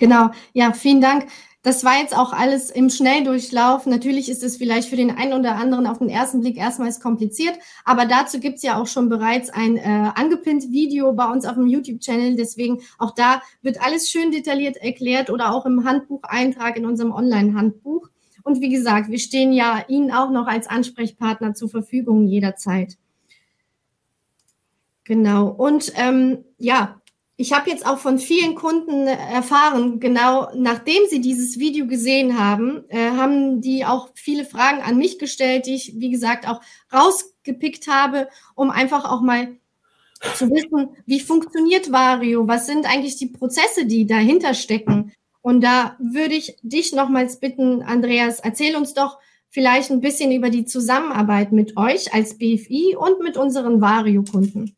[0.00, 1.26] Genau, ja, vielen Dank.
[1.62, 3.84] Das war jetzt auch alles im Schnelldurchlauf.
[3.84, 7.58] Natürlich ist es vielleicht für den einen oder anderen auf den ersten Blick erstmals kompliziert,
[7.84, 11.66] aber dazu gibt's ja auch schon bereits ein äh, angepinnt Video bei uns auf dem
[11.66, 12.34] YouTube-Channel.
[12.34, 18.08] Deswegen auch da wird alles schön detailliert erklärt oder auch im Handbucheintrag in unserem Online-Handbuch.
[18.42, 22.96] Und wie gesagt, wir stehen ja Ihnen auch noch als Ansprechpartner zur Verfügung jederzeit.
[25.04, 25.48] Genau.
[25.48, 26.99] Und ähm, ja,
[27.40, 32.84] ich habe jetzt auch von vielen Kunden erfahren, genau nachdem sie dieses Video gesehen haben,
[32.90, 36.60] äh, haben die auch viele Fragen an mich gestellt, die ich, wie gesagt, auch
[36.92, 39.56] rausgepickt habe, um einfach auch mal
[40.34, 45.14] zu wissen, wie funktioniert Vario, was sind eigentlich die Prozesse, die dahinter stecken.
[45.40, 50.50] Und da würde ich dich nochmals bitten, Andreas, erzähl uns doch vielleicht ein bisschen über
[50.50, 54.76] die Zusammenarbeit mit euch als BFI und mit unseren Vario-Kunden.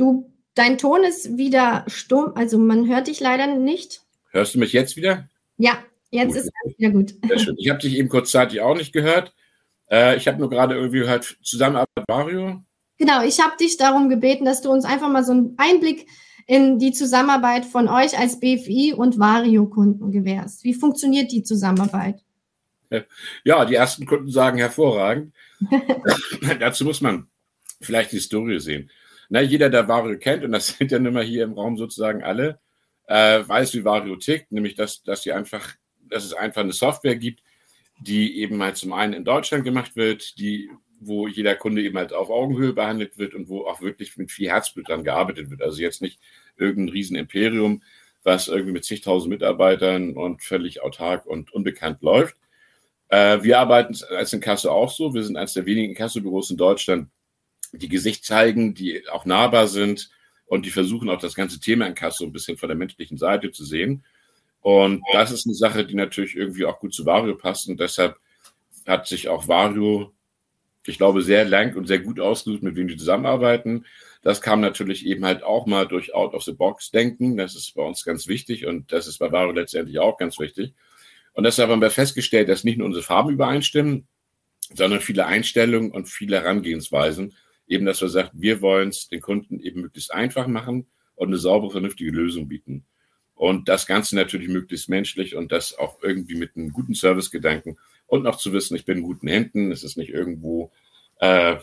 [0.00, 4.00] Du, dein Ton ist wieder stumm, also man hört dich leider nicht.
[4.30, 5.28] Hörst du mich jetzt wieder?
[5.58, 5.72] Ja,
[6.10, 6.36] jetzt gut.
[6.36, 7.14] ist es wieder gut.
[7.28, 7.56] Sehr schön.
[7.58, 9.34] Ich habe dich eben kurzzeitig auch nicht gehört.
[9.90, 12.62] Äh, ich habe nur gerade irgendwie gehört, Zusammenarbeit mit Mario.
[12.96, 16.06] Genau, ich habe dich darum gebeten, dass du uns einfach mal so einen Einblick
[16.46, 20.64] in die Zusammenarbeit von euch als BFI und Vario-Kunden gewährst.
[20.64, 22.24] Wie funktioniert die Zusammenarbeit?
[23.44, 25.32] Ja, die ersten Kunden sagen hervorragend.
[26.58, 27.28] Dazu muss man
[27.80, 28.90] vielleicht die Historie sehen
[29.30, 32.22] na, jeder, der Vario kennt, und das sind ja nun mal hier im Raum sozusagen
[32.22, 32.60] alle,
[33.06, 37.16] äh, weiß, wie Vario tickt, nämlich dass, dass sie einfach, dass es einfach eine Software
[37.16, 37.42] gibt,
[38.00, 42.12] die eben halt zum einen in Deutschland gemacht wird, die, wo jeder Kunde eben halt
[42.12, 45.62] auf Augenhöhe behandelt wird und wo auch wirklich mit viel Herzblut dran gearbeitet wird.
[45.62, 46.20] Also jetzt nicht
[46.56, 47.82] irgendein Riesenimperium,
[48.22, 52.36] was irgendwie mit zigtausend Mitarbeitern und völlig autark und unbekannt läuft.
[53.08, 55.14] Äh, wir arbeiten als Inkasso auch so.
[55.14, 57.08] Wir sind eines der wenigen Inkasso-Büros in Deutschland,
[57.72, 60.10] die Gesicht zeigen, die auch nahbar sind
[60.46, 63.52] und die versuchen auch das ganze Thema in Kasso ein bisschen von der menschlichen Seite
[63.52, 64.04] zu sehen.
[64.60, 68.16] Und das ist eine Sache, die natürlich irgendwie auch gut zu Vario passt und deshalb
[68.86, 70.12] hat sich auch Vario,
[70.86, 73.86] ich glaube, sehr lang und sehr gut ausgesucht, mit wem die zusammenarbeiten.
[74.22, 77.36] Das kam natürlich eben halt auch mal durch Out-of-the-Box-Denken.
[77.36, 80.74] Das ist bei uns ganz wichtig und das ist bei Vario letztendlich auch ganz wichtig.
[81.32, 84.08] Und deshalb haben wir festgestellt, dass nicht nur unsere Farben übereinstimmen,
[84.74, 87.34] sondern viele Einstellungen und viele Herangehensweisen
[87.70, 91.38] eben, dass wir sagen, wir wollen es den Kunden eben möglichst einfach machen und eine
[91.38, 92.84] saubere, vernünftige Lösung bieten.
[93.34, 98.24] Und das Ganze natürlich möglichst menschlich und das auch irgendwie mit einem guten Servicegedanken und
[98.24, 100.72] noch zu wissen, ich bin in guten Händen, es ist nicht irgendwo
[101.20, 101.56] äh,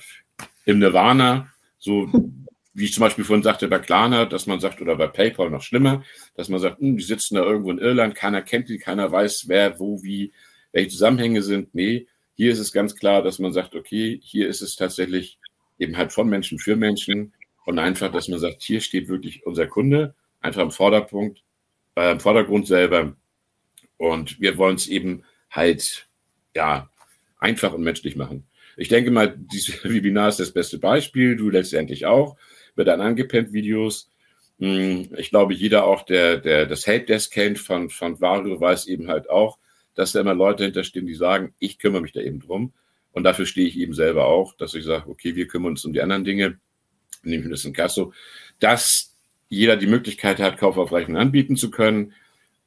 [0.65, 2.09] im Nirvana, so
[2.73, 5.61] wie ich zum Beispiel vorhin sagte bei Klarna, dass man sagt, oder bei PayPal noch
[5.61, 6.03] schlimmer,
[6.35, 9.47] dass man sagt, hm, die sitzen da irgendwo in Irland, keiner kennt die, keiner weiß,
[9.47, 10.31] wer, wo, wie,
[10.71, 11.75] welche Zusammenhänge sind.
[11.75, 15.39] Nee, hier ist es ganz klar, dass man sagt, okay, hier ist es tatsächlich
[15.79, 17.33] eben halt von Menschen für Menschen
[17.65, 21.43] und einfach, dass man sagt, hier steht wirklich unser Kunde einfach im Vorderpunkt,
[21.95, 23.15] äh, im Vordergrund selber
[23.97, 26.07] und wir wollen es eben halt
[26.55, 26.89] ja
[27.39, 28.47] einfach und menschlich machen.
[28.77, 31.35] Ich denke mal, dieses Webinar ist das beste Beispiel.
[31.35, 32.37] Du letztendlich auch
[32.75, 34.09] mit deinen angepennt-Videos.
[34.59, 39.09] Hm, ich glaube, jeder auch, der, der das Helpdesk kennt von, von Vario, weiß eben
[39.09, 39.57] halt auch,
[39.95, 42.71] dass da immer Leute hinterstehen, die sagen, ich kümmere mich da eben drum.
[43.17, 45.91] Und dafür stehe ich eben selber auch, dass ich sage, okay, wir kümmern uns um
[45.91, 46.59] die anderen Dinge,
[47.23, 48.13] nämlich das in Kasso,
[48.59, 49.15] dass
[49.49, 52.13] jeder die Möglichkeit hat, Kauf auf Rechnung anbieten zu können,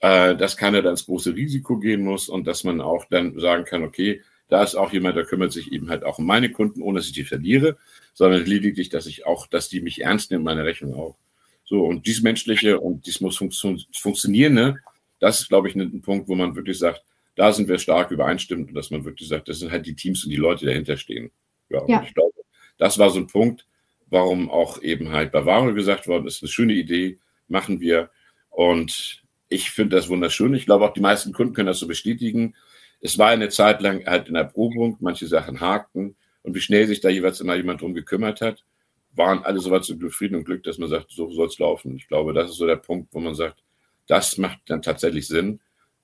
[0.00, 3.64] äh, dass keiner dann ins große Risiko gehen muss und dass man auch dann sagen
[3.64, 6.82] kann, okay, da ist auch jemand, der kümmert sich eben halt auch um meine Kunden,
[6.82, 7.76] ohne dass ich die verliere,
[8.12, 11.16] sondern lediglich, dass ich auch, dass die mich ernst nehmen, meine Rechnung auch.
[11.64, 14.80] So, und dies Menschliche und dies muss funktio funktionieren, ne?
[15.20, 17.04] das ist, glaube ich, ein Punkt, wo man wirklich sagt,
[17.40, 20.30] da sind wir stark übereinstimmend, dass man wirklich sagt, das sind halt die Teams und
[20.30, 21.30] die Leute, die dahinter stehen.
[21.70, 22.02] Ja, ja.
[22.06, 22.34] ich glaube,
[22.76, 23.66] das war so ein Punkt,
[24.10, 28.10] warum auch eben halt Bavario gesagt worden ist, eine schöne Idee, machen wir.
[28.50, 30.52] Und ich finde das wunderschön.
[30.52, 32.56] Ich glaube auch die meisten Kunden können das so bestätigen.
[33.00, 36.86] Es war eine Zeit lang halt in der Probung, manche Sachen hakten und wie schnell
[36.88, 38.66] sich da jeweils immer jemand drum gekümmert hat,
[39.12, 41.96] waren alle soweit so zufrieden und Glück, dass man sagt, so soll es laufen.
[41.96, 43.62] Ich glaube, das ist so der Punkt, wo man sagt,
[44.08, 45.60] das macht dann tatsächlich Sinn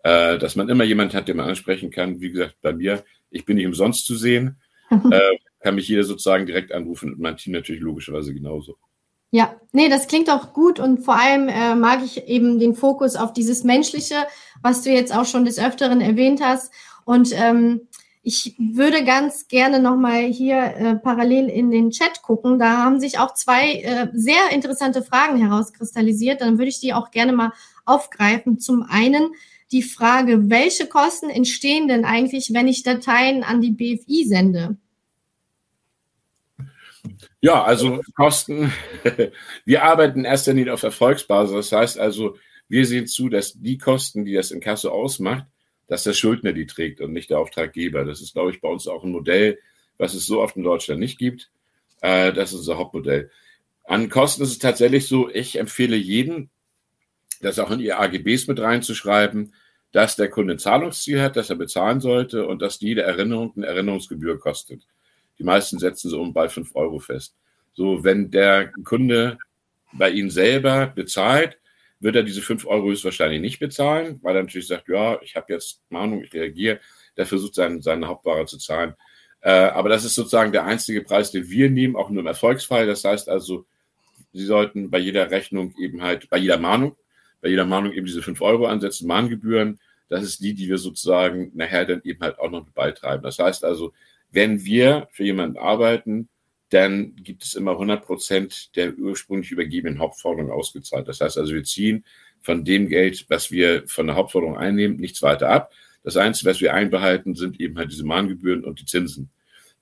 [0.06, 2.20] äh, dass man immer jemand hat, den man ansprechen kann.
[2.20, 4.60] Wie gesagt, bei mir, Ich bin nicht umsonst zu sehen.
[4.90, 8.76] äh, kann mich jeder sozusagen direkt anrufen und mein Team natürlich logischerweise genauso.
[9.32, 13.16] Ja, nee, das klingt auch gut und vor allem äh, mag ich eben den Fokus
[13.16, 14.14] auf dieses Menschliche,
[14.62, 16.72] was du jetzt auch schon des Öfteren erwähnt hast.
[17.04, 17.88] Und ähm,
[18.22, 22.60] ich würde ganz gerne nochmal hier äh, parallel in den Chat gucken.
[22.60, 26.40] Da haben sich auch zwei äh, sehr interessante Fragen herauskristallisiert.
[26.42, 27.52] Dann würde ich die auch gerne mal
[27.84, 28.60] aufgreifen.
[28.60, 29.32] Zum einen
[29.72, 34.76] die Frage, welche Kosten entstehen denn eigentlich, wenn ich Dateien an die BFI sende?
[37.40, 38.72] Ja, also Kosten.
[39.64, 41.54] Wir arbeiten erst einmal auf Erfolgsbasis.
[41.54, 42.36] Das heißt also,
[42.68, 45.46] wir sehen zu, dass die Kosten, die das in Kasse ausmacht,
[45.86, 48.04] dass der Schuldner die trägt und nicht der Auftraggeber.
[48.04, 49.58] Das ist, glaube ich, bei uns auch ein Modell,
[49.98, 51.50] was es so oft in Deutschland nicht gibt.
[52.00, 53.30] Äh, das ist unser Hauptmodell.
[53.84, 56.50] An Kosten ist es tatsächlich so, ich empfehle jedem,
[57.40, 59.52] das auch in ihr AGBs mit reinzuschreiben,
[59.92, 63.66] dass der Kunde ein Zahlungsziel hat, das er bezahlen sollte und dass jede Erinnerung eine
[63.66, 64.86] Erinnerungsgebühr kostet.
[65.38, 67.34] Die meisten setzen so um bei fünf Euro fest.
[67.74, 69.38] So, wenn der Kunde
[69.92, 71.58] bei Ihnen selber bezahlt,
[72.00, 75.52] wird er diese fünf Euro höchstwahrscheinlich nicht bezahlen, weil er natürlich sagt, ja, ich habe
[75.52, 76.80] jetzt Mahnung, ich reagiere,
[77.16, 78.94] der versucht seinen, seine Hauptware zu zahlen.
[79.40, 82.86] Äh, aber das ist sozusagen der einzige Preis, den wir nehmen, auch nur im Erfolgsfall.
[82.86, 83.66] Das heißt also,
[84.32, 86.96] Sie sollten bei jeder Rechnung eben halt, bei jeder Mahnung,
[87.40, 89.78] bei jeder Mahnung eben diese fünf Euro ansetzen, Mahngebühren.
[90.08, 93.22] Das ist die, die wir sozusagen nachher dann eben halt auch noch beitreiben.
[93.22, 93.92] Das heißt also,
[94.30, 96.28] wenn wir für jemanden arbeiten,
[96.70, 101.06] dann gibt es immer 100 Prozent der ursprünglich übergebenen Hauptforderung ausgezahlt.
[101.06, 102.04] Das heißt also, wir ziehen
[102.40, 105.72] von dem Geld, was wir von der Hauptforderung einnehmen, nichts weiter ab.
[106.02, 109.30] Das Einzige, was wir einbehalten, sind eben halt diese Mahngebühren und die Zinsen.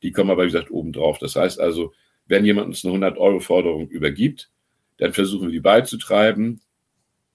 [0.03, 1.19] Die kommen aber, wie gesagt, oben drauf.
[1.19, 1.93] Das heißt also,
[2.27, 4.51] wenn jemand uns eine 100-Euro-Forderung übergibt,
[4.99, 6.61] dann versuchen wir die beizutreiben,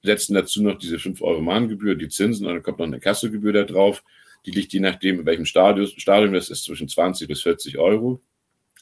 [0.03, 3.53] setzen dazu noch diese 5 Euro Mahngebühr, die Zinsen und dann kommt noch eine Kassegebühr
[3.53, 4.03] da drauf.
[4.45, 8.21] Die liegt je nachdem, in welchem Stadium, Stadium das ist, zwischen 20 bis 40 Euro.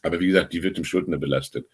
[0.04, 1.68] Aber wie gesagt, die wird dem Schuldner belastet.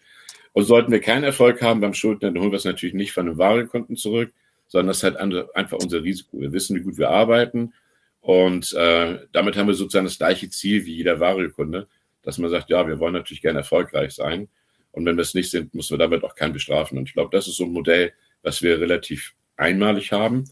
[0.52, 3.26] Und sollten wir keinen Erfolg haben beim Schuldner, dann holen wir es natürlich nicht von
[3.26, 4.32] einem Warenkonten zurück,
[4.68, 6.40] sondern das ist halt einfach unser Risiko.
[6.40, 7.74] Wir wissen, wie gut wir arbeiten.
[8.20, 11.88] Und äh, damit haben wir sozusagen das gleiche Ziel wie jeder Varekunde,
[12.22, 14.48] dass man sagt, ja, wir wollen natürlich gerne erfolgreich sein.
[14.92, 16.96] Und wenn wir es nicht sind, müssen wir damit auch keinen bestrafen.
[16.96, 18.12] Und ich glaube, das ist so ein Modell,
[18.44, 20.44] was wir relativ einmalig haben.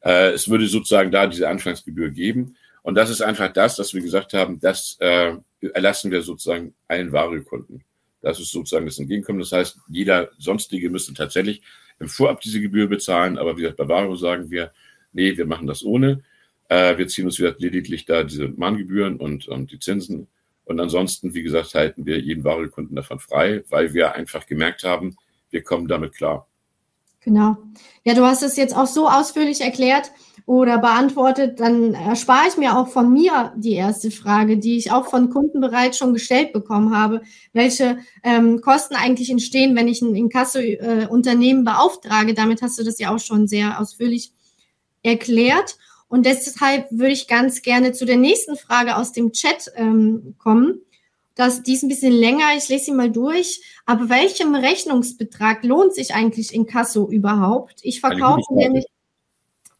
[0.00, 2.56] Äh, es würde sozusagen da diese Anfangsgebühr geben.
[2.82, 5.34] Und das ist einfach das, dass wir gesagt haben, das äh,
[5.74, 7.84] erlassen wir sozusagen allen Vario-Kunden.
[8.20, 9.40] Das ist sozusagen das Entgegenkommen.
[9.40, 11.62] Das heißt, jeder sonstige müsste tatsächlich
[11.98, 13.38] im Vorab diese Gebühr bezahlen.
[13.38, 14.72] Aber wie gesagt, bei Vario sagen wir,
[15.12, 16.22] nee, wir machen das ohne.
[16.68, 20.28] Äh, wir ziehen uns wieder lediglich da diese Mahngebühren und, und die Zinsen.
[20.64, 25.16] Und ansonsten, wie gesagt, halten wir jeden Vario-Kunden davon frei, weil wir einfach gemerkt haben,
[25.50, 26.48] wir kommen damit klar.
[27.24, 27.56] Genau.
[28.04, 30.10] Ja, du hast es jetzt auch so ausführlich erklärt
[30.44, 35.06] oder beantwortet, dann erspare ich mir auch von mir die erste Frage, die ich auch
[35.08, 40.16] von Kunden bereits schon gestellt bekommen habe, welche ähm, Kosten eigentlich entstehen, wenn ich ein
[40.16, 42.34] Inkasso-Unternehmen äh, beauftrage.
[42.34, 44.32] Damit hast du das ja auch schon sehr ausführlich
[45.04, 45.76] erklärt.
[46.08, 50.80] Und deshalb würde ich ganz gerne zu der nächsten Frage aus dem Chat ähm, kommen.
[51.34, 53.62] Das, die ist ein bisschen länger, ich lese sie mal durch.
[53.86, 57.80] Aber welchem Rechnungsbetrag lohnt sich eigentlich Inkasso überhaupt?
[57.82, 58.86] Ich verkaufe nämlich,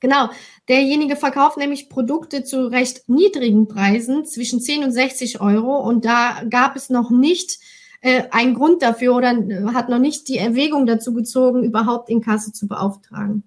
[0.01, 0.31] genau,
[0.69, 5.77] derjenige verkauft nämlich Produkte zu recht niedrigen Preisen, zwischen 10 und 60 Euro.
[5.79, 7.59] Und da gab es noch nicht
[8.01, 9.37] äh, einen Grund dafür oder
[9.75, 13.45] hat noch nicht die Erwägung dazu gezogen, überhaupt Inkasso zu beauftragen.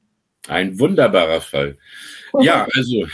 [0.48, 1.78] Ein wunderbarer Fall.
[2.40, 3.08] Ja, also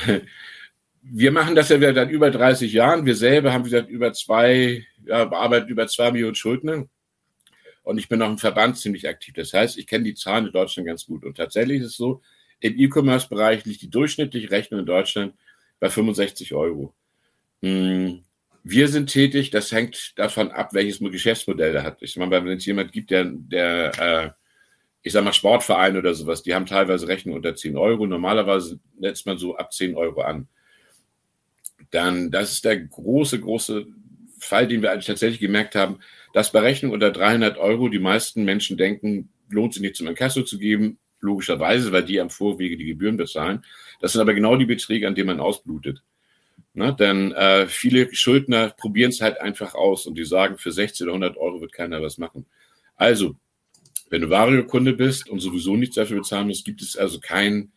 [1.01, 3.05] wir machen das ja seit über 30 Jahren.
[3.05, 6.85] Wir selber haben, wie gesagt, über zwei, ja, bearbeiten über zwei Millionen Schuldner.
[7.83, 9.33] Und ich bin auch im Verband ziemlich aktiv.
[9.35, 11.25] Das heißt, ich kenne die Zahlen in Deutschland ganz gut.
[11.25, 12.21] Und tatsächlich ist es so,
[12.59, 15.33] im E-Commerce-Bereich liegt die durchschnittliche Rechnung in Deutschland
[15.79, 16.93] bei 65 Euro.
[17.63, 18.23] Hm,
[18.63, 22.03] wir sind tätig, das hängt davon ab, welches Geschäftsmodell er hat.
[22.03, 24.29] Ich meine, wenn es jemand gibt, der, der äh,
[25.01, 28.05] ich sag mal, Sportverein oder sowas, die haben teilweise Rechnung unter 10 Euro.
[28.05, 30.47] Normalerweise setzt man so ab 10 Euro an.
[31.91, 33.85] Dann, das ist der große, große
[34.39, 35.99] Fall, den wir eigentlich tatsächlich gemerkt haben,
[36.33, 40.43] dass bei Rechnung unter 300 Euro die meisten Menschen denken, lohnt sich nicht zum Inkasso
[40.43, 43.63] zu geben, logischerweise, weil die am Vorwege die Gebühren bezahlen.
[43.99, 46.01] Das sind aber genau die Beträge, an denen man ausblutet.
[46.73, 46.95] Ne?
[46.97, 51.11] Denn äh, viele Schuldner probieren es halt einfach aus und die sagen, für 60 oder
[51.13, 52.45] 100 Euro wird keiner was machen.
[52.95, 53.35] Also,
[54.09, 57.71] wenn du Vario-Kunde bist und sowieso nichts dafür bezahlen musst, gibt es also kein,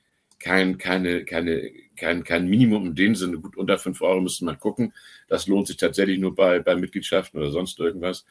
[0.45, 3.39] kein, keine, keine, kein, kein Minimum in dem Sinne.
[3.39, 4.93] Gut, unter 5 Euro müssen wir gucken.
[5.27, 8.27] Das lohnt sich tatsächlich nur bei, bei Mitgliedschaften oder sonst irgendwas.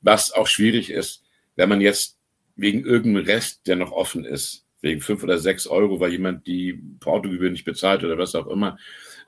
[0.00, 1.24] Was auch schwierig ist,
[1.56, 2.16] wenn man jetzt
[2.56, 6.72] wegen irgendeinem Rest, der noch offen ist, wegen fünf oder sechs Euro, weil jemand die
[7.00, 8.78] Portogebühr nicht bezahlt oder was auch immer.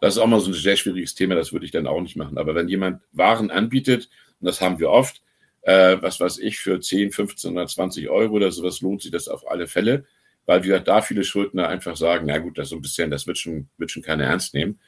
[0.00, 2.16] Das ist auch mal so ein sehr schwieriges Thema, das würde ich dann auch nicht
[2.16, 2.38] machen.
[2.38, 4.08] Aber wenn jemand Waren anbietet,
[4.40, 5.20] und das haben wir oft,
[5.60, 9.28] äh, was weiß ich, für 10, 15 oder 20 Euro oder sowas lohnt sich das
[9.28, 10.06] auf alle Fälle,
[10.46, 13.38] weil wir da viele Schuldner einfach sagen, na gut, das so ein bisschen, das wird
[13.38, 14.78] schon, wird schon keiner ernst nehmen.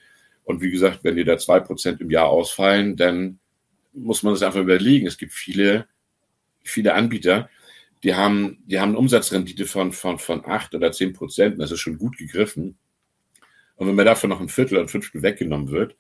[0.45, 3.39] Und wie gesagt, wenn dir da zwei Prozent im Jahr ausfallen, dann
[3.93, 5.07] muss man das einfach überlegen.
[5.07, 5.87] Es gibt viele,
[6.63, 7.49] viele Anbieter,
[8.03, 11.61] die haben, die haben eine Umsatzrendite von, von, von acht oder zehn Prozent.
[11.61, 12.77] Das ist schon gut gegriffen.
[13.77, 15.97] Und wenn mir davon noch ein Viertel oder ein Fünftel weggenommen wird,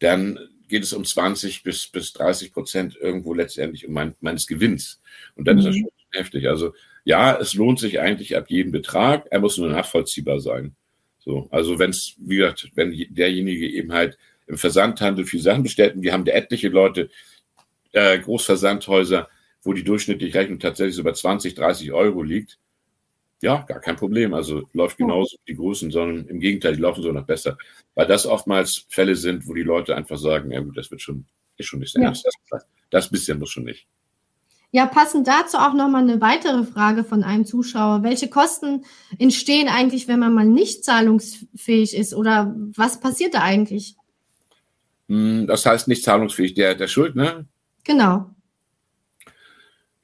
[0.00, 5.00] dann geht es um 20 bis, bis 30 Prozent irgendwo letztendlich um mein, meines Gewinns.
[5.34, 5.60] Und dann mhm.
[5.60, 5.80] ist das mhm.
[5.80, 6.48] schon heftig.
[6.48, 9.26] Also ja, es lohnt sich eigentlich ab jedem Betrag.
[9.30, 10.74] Er muss nur nachvollziehbar sein.
[11.18, 15.96] So, also wenn es, wie gesagt, wenn derjenige eben halt im Versandhandel viel Sachen bestellt,
[15.96, 17.10] und wir haben da etliche Leute,
[17.92, 19.28] äh, Großversandhäuser,
[19.62, 22.58] wo die durchschnittliche Rechnung tatsächlich so bei 20, 30 Euro liegt,
[23.40, 24.34] ja, gar kein Problem.
[24.34, 27.56] Also läuft genauso wie die Großen, sondern im Gegenteil, die laufen so noch besser.
[27.94, 31.26] Weil das oftmals Fälle sind, wo die Leute einfach sagen, ja gut, das wird schon,
[31.56, 32.08] ist schon nicht sehr ja.
[32.08, 32.26] ernst.
[32.50, 33.86] Das, das bisschen muss schon nicht.
[34.70, 38.02] Ja, passend dazu auch nochmal eine weitere Frage von einem Zuschauer.
[38.02, 38.84] Welche Kosten
[39.18, 42.14] entstehen eigentlich, wenn man mal nicht zahlungsfähig ist?
[42.14, 43.96] Oder was passiert da eigentlich?
[45.08, 47.46] Hm, das heißt nicht zahlungsfähig, der, der Schuldner?
[47.84, 48.30] Genau.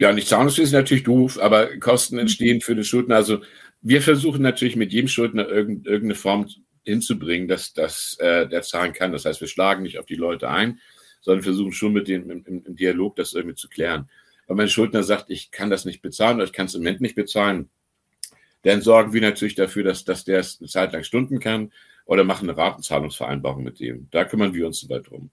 [0.00, 3.16] Ja, nicht zahlungsfähig ist natürlich doof, aber Kosten entstehen für den Schuldner.
[3.16, 3.40] Also
[3.82, 6.48] wir versuchen natürlich mit jedem Schuldner irgendeine Form
[6.84, 9.12] hinzubringen, dass, dass äh, der zahlen kann.
[9.12, 10.80] Das heißt, wir schlagen nicht auf die Leute ein,
[11.20, 14.08] sondern versuchen schon mit dem im, im Dialog das irgendwie zu klären.
[14.46, 17.00] Wenn mein Schuldner sagt, ich kann das nicht bezahlen oder ich kann es im Moment
[17.00, 17.70] nicht bezahlen,
[18.62, 21.72] dann sorgen wir natürlich dafür, dass, dass der es eine Zeit lang stunden kann
[22.06, 24.08] oder machen eine Ratenzahlungsvereinbarung mit dem.
[24.10, 25.30] Da kümmern wir uns soweit drum.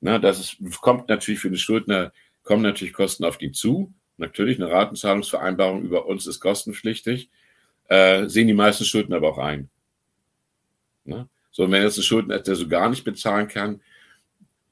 [0.00, 3.92] Na, das ist, kommt natürlich für den Schuldner, kommen natürlich Kosten auf ihn zu.
[4.16, 7.30] Natürlich, eine Ratenzahlungsvereinbarung über uns ist kostenpflichtig,
[7.88, 9.70] äh, sehen die meisten Schulden aber auch ein.
[11.04, 11.28] Ne?
[11.50, 13.80] So, wenn jetzt ein Schuldner der so gar nicht bezahlen kann,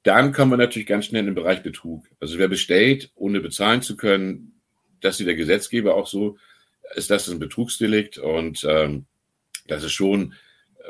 [0.02, 2.06] dann kommen wir natürlich ganz schnell in den Bereich Betrug.
[2.20, 4.60] Also wer bestellt, ohne bezahlen zu können,
[5.00, 6.38] das sieht der Gesetzgeber auch so,
[6.94, 9.06] ist das ein Betrugsdelikt und ähm,
[9.66, 10.34] das ist schon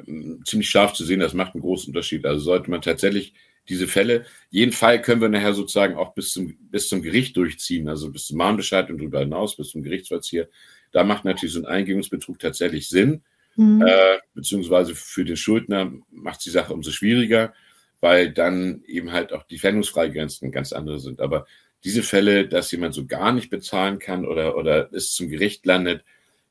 [0.07, 2.25] ähm, ziemlich scharf zu sehen, das macht einen großen Unterschied.
[2.25, 3.35] Also sollte man tatsächlich
[3.69, 4.25] diese Fälle.
[4.51, 8.27] Jeden Fall können wir nachher sozusagen auch bis zum, bis zum Gericht durchziehen, also bis
[8.27, 10.49] zum Mahnbescheid und darüber hinaus, bis zum Gerichtsvollzieher.
[10.93, 13.23] Da macht natürlich so ein Eingebungsbetrug tatsächlich Sinn,
[13.57, 13.83] mhm.
[13.87, 17.53] äh, beziehungsweise für den Schuldner macht die Sache umso schwieriger,
[18.01, 21.21] weil dann eben halt auch die Fendungsfreigrenzen ganz andere sind.
[21.21, 21.47] Aber
[21.85, 26.05] diese Fälle, dass jemand so gar nicht bezahlen kann oder, oder es zum Gericht landet,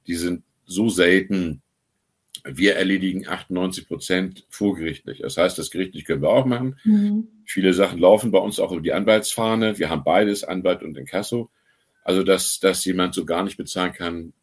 [0.07, 1.61] die sind so selten,
[2.43, 5.19] wir erledigen 98 Prozent vorgerichtlich.
[5.19, 6.79] Das heißt, das gerichtlich können wir auch machen.
[6.83, 7.27] Mhm.
[7.45, 9.77] Viele Sachen laufen bei uns auch über die Anwaltsfahne.
[9.77, 11.49] Wir haben beides, Anwalt und Inkasso.
[12.03, 14.33] Also, dass, dass jemand so gar nicht bezahlen kann,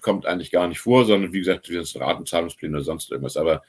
[0.00, 3.36] kommt eigentlich gar nicht vor, sondern wie gesagt, wir sind Ratenzahlungspläne oder sonst irgendwas.
[3.36, 3.62] Aber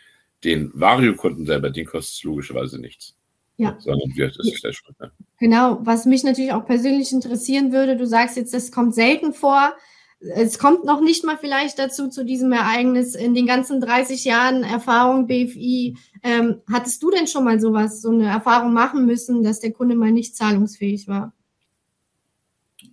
[0.44, 3.16] den Vario-Kunden selber, den kostet es logischerweise nichts.
[3.58, 3.78] Ja.
[3.80, 5.12] Sondern wir, das ist der Schuldner.
[5.40, 9.74] Genau, was mich natürlich auch persönlich interessieren würde, du sagst jetzt, das kommt selten vor
[10.22, 14.64] es kommt noch nicht mal vielleicht dazu, zu diesem Ereignis in den ganzen 30 Jahren
[14.64, 15.98] Erfahrung BFI.
[16.24, 19.96] Ähm, hattest du denn schon mal sowas, so eine Erfahrung machen müssen, dass der Kunde
[19.96, 21.34] mal nicht zahlungsfähig war?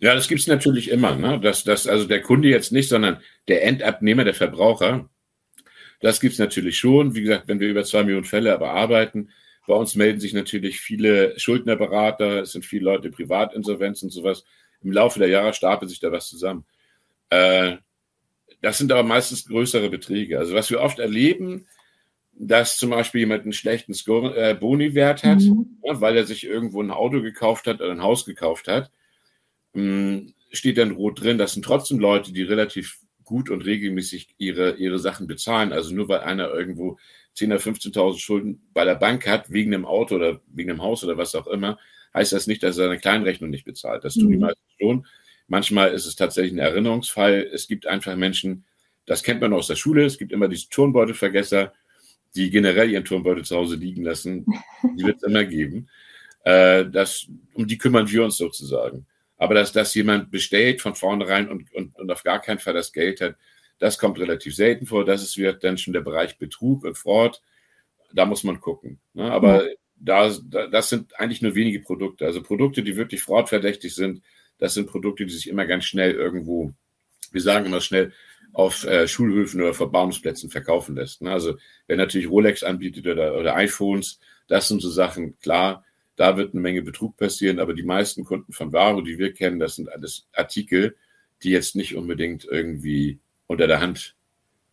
[0.00, 1.38] Ja, das gibt es natürlich immer, ne?
[1.40, 5.10] dass, dass also der Kunde jetzt nicht, sondern der Endabnehmer, der Verbraucher,
[6.00, 7.14] das gibt es natürlich schon.
[7.14, 9.30] Wie gesagt, wenn wir über zwei Millionen Fälle bearbeiten,
[9.66, 14.44] bei uns melden sich natürlich viele Schuldnerberater, es sind viele Leute Privatinsolvenz und sowas.
[14.82, 16.64] Im Laufe der Jahre stapelt sich da was zusammen.
[17.30, 17.76] Äh,
[18.60, 20.38] das sind aber meistens größere Beträge.
[20.38, 21.66] Also was wir oft erleben,
[22.32, 25.78] dass zum Beispiel jemand einen schlechten Score, äh, Boni-Wert hat, mhm.
[25.82, 28.90] ja, weil er sich irgendwo ein Auto gekauft hat oder ein Haus gekauft hat,
[29.74, 31.38] mh, hm, steht dann rot drin.
[31.38, 35.72] Das sind trotzdem Leute, die relativ gut und regelmäßig ihre, ihre Sachen bezahlen.
[35.72, 36.98] Also nur weil einer irgendwo
[37.36, 41.04] 10.000 oder 15.000 Schulden bei der Bank hat, wegen einem Auto oder wegen einem Haus
[41.04, 41.78] oder was auch immer,
[42.14, 44.02] heißt das nicht, dass er seine Kleinrechnung nicht bezahlt.
[44.02, 44.30] Das tun mhm.
[44.30, 45.06] die meisten schon.
[45.46, 47.46] Manchmal ist es tatsächlich ein Erinnerungsfall.
[47.52, 48.64] Es gibt einfach Menschen,
[49.04, 51.74] das kennt man aus der Schule, es gibt immer diese Turnbeutelvergesser,
[52.34, 54.46] die generell ihren Turnbeutel zu Hause liegen lassen.
[54.96, 55.88] Die wird es immer geben.
[56.44, 59.06] Äh, das, um die kümmern wir uns sozusagen.
[59.38, 62.92] Aber dass das jemand bestellt von vornherein und, und, und auf gar keinen Fall das
[62.92, 63.36] Geld hat,
[63.78, 65.04] das kommt relativ selten vor.
[65.04, 67.40] Das ist wird dann schon der Bereich Betrug und Fraud.
[68.12, 68.98] Da muss man gucken.
[69.14, 69.30] Ne?
[69.30, 69.74] Aber ja.
[69.96, 72.26] da, da, das sind eigentlich nur wenige Produkte.
[72.26, 74.22] Also Produkte, die wirklich fraudverdächtig sind,
[74.58, 76.72] das sind Produkte, die sich immer ganz schnell irgendwo,
[77.30, 78.12] wir sagen immer schnell,
[78.52, 81.22] auf äh, Schulhöfen oder Verbauungsplätzen verkaufen lässt.
[81.22, 81.30] Ne?
[81.30, 84.18] Also wer natürlich Rolex anbietet oder, oder iPhones,
[84.48, 85.84] das sind so Sachen, klar,
[86.18, 89.60] da wird eine Menge Betrug passieren, aber die meisten Kunden von Varo, die wir kennen,
[89.60, 90.96] das sind alles Artikel,
[91.44, 94.16] die jetzt nicht unbedingt irgendwie unter der Hand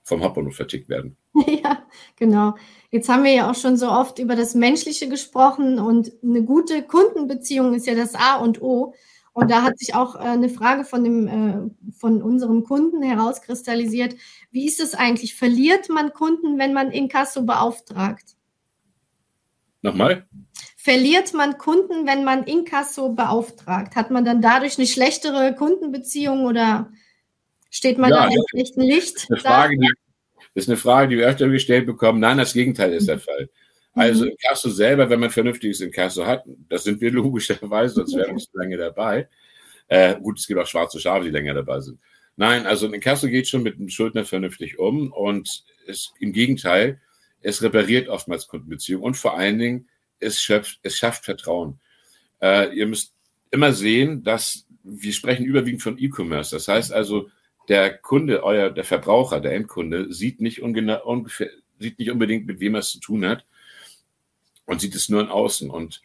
[0.03, 1.15] vom Hauptbahnhof vertickt werden.
[1.47, 1.85] Ja,
[2.15, 2.55] genau.
[2.91, 6.83] Jetzt haben wir ja auch schon so oft über das Menschliche gesprochen und eine gute
[6.83, 8.93] Kundenbeziehung ist ja das A und O.
[9.33, 14.15] Und da hat sich auch äh, eine Frage von, dem, äh, von unserem Kunden herauskristallisiert.
[14.51, 15.35] Wie ist es eigentlich?
[15.35, 18.35] Verliert man Kunden, wenn man Inkasso beauftragt?
[19.81, 20.25] Nochmal?
[20.85, 23.95] Verliert man Kunden, wenn man Inkasso beauftragt?
[23.95, 26.91] Hat man dann dadurch eine schlechtere Kundenbeziehung oder
[27.71, 29.25] steht man ja, da im schlechten Licht?
[29.27, 29.89] Eine Frage, die,
[30.53, 32.19] das ist eine Frage, die wir öfter gestellt bekommen.
[32.19, 33.49] Nein, das Gegenteil ist der Fall.
[33.93, 34.29] Also mhm.
[34.29, 38.51] Inkasso selber, wenn man vernünftiges Inkasso hat, das sind wir logischerweise, sonst wären wir nicht
[38.53, 39.27] so lange dabei.
[39.87, 41.97] Äh, gut, es gibt auch schwarze Schafe, die länger dabei sind.
[42.35, 47.01] Nein, also ein Inkasso geht schon mit dem Schuldner vernünftig um und es, im Gegenteil,
[47.41, 51.79] es repariert oftmals Kundenbeziehungen und vor allen Dingen, es schafft, es schafft Vertrauen.
[52.41, 53.13] Äh, ihr müsst
[53.51, 56.55] immer sehen, dass wir sprechen überwiegend von E-Commerce.
[56.55, 57.29] Das heißt also,
[57.67, 61.49] der Kunde, euer, der Verbraucher, der Endkunde, sieht nicht, ungefähr,
[61.79, 63.45] sieht nicht unbedingt, mit wem er es zu tun hat
[64.65, 65.69] und sieht es nur in Außen.
[65.69, 66.01] Und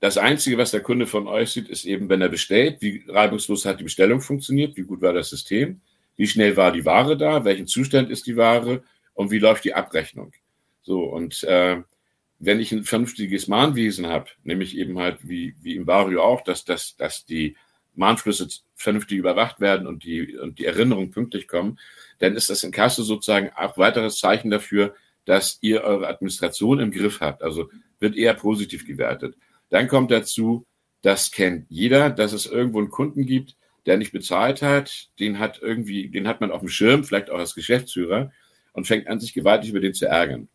[0.00, 3.64] das Einzige, was der Kunde von euch sieht, ist eben, wenn er bestellt, wie reibungslos
[3.64, 5.80] hat die Bestellung funktioniert, wie gut war das System,
[6.16, 8.82] wie schnell war die Ware da, welchen Zustand ist die Ware
[9.14, 10.32] und wie läuft die Abrechnung.
[10.82, 11.82] So, und äh,
[12.38, 16.64] wenn ich ein vernünftiges Mahnwesen habe, nämlich eben halt wie, wie im Vario auch, dass,
[16.64, 17.56] dass, dass die
[17.94, 21.78] Mahnflüsse vernünftig überwacht werden und die, und die Erinnerungen pünktlich kommen,
[22.18, 26.90] dann ist das in Kasse sozusagen auch weiteres Zeichen dafür, dass ihr eure Administration im
[26.90, 27.42] Griff habt.
[27.42, 29.36] Also wird eher positiv gewertet.
[29.70, 30.66] Dann kommt dazu,
[31.02, 33.56] das kennt jeder, dass es irgendwo einen Kunden gibt,
[33.86, 37.38] der nicht bezahlt hat, den hat irgendwie, den hat man auf dem Schirm, vielleicht auch
[37.38, 38.32] als Geschäftsführer
[38.72, 40.48] und fängt an, sich gewaltig über den zu ärgern.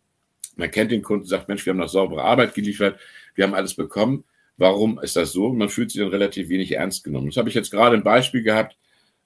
[0.57, 2.99] Man kennt den Kunden, sagt, Mensch, wir haben noch saubere Arbeit geliefert,
[3.35, 4.23] wir haben alles bekommen.
[4.57, 5.53] Warum ist das so?
[5.53, 7.27] Man fühlt sich dann relativ wenig ernst genommen.
[7.27, 8.77] Das habe ich jetzt gerade ein Beispiel gehabt,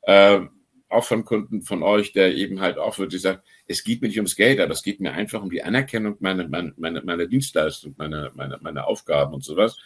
[0.03, 0.41] äh,
[0.89, 4.17] auch von Kunden von euch, der eben halt auch wirklich sagt, es geht mir nicht
[4.17, 8.31] ums Geld, aber es geht mir einfach um die Anerkennung meiner, meiner, meiner, Dienstleistung, meiner,
[8.35, 9.77] meiner, meiner Aufgaben und sowas.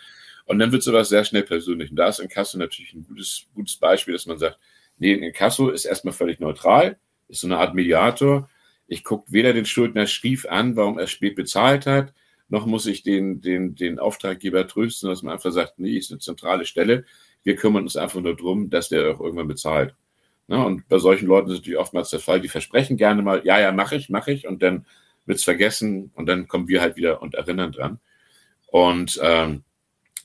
[0.46, 1.90] Und dann wird sowas sehr schnell persönlich.
[1.90, 4.60] Und da ist Inkasso natürlich ein gutes, gutes Beispiel, dass man sagt,
[4.98, 8.50] nee, Inkasso ist erstmal völlig neutral, ist so eine Art Mediator.
[8.88, 12.14] Ich gucke weder den Schuldner schief an, warum er spät bezahlt hat,
[12.50, 16.20] noch muss ich den, den, den Auftraggeber trösten, dass man einfach sagt, nee, ist eine
[16.20, 17.06] zentrale Stelle.
[17.44, 19.96] Wir kümmern uns einfach nur drum, dass der auch irgendwann bezahlt.
[20.48, 20.64] Ne?
[20.64, 23.72] Und bei solchen Leuten ist natürlich oftmals der Fall, die versprechen gerne mal, ja, ja,
[23.72, 24.86] mache ich, mache ich, und dann
[25.26, 28.00] wird's vergessen und dann kommen wir halt wieder und erinnern dran.
[28.68, 29.64] Und ähm,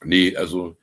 [0.04, 0.76] nee, also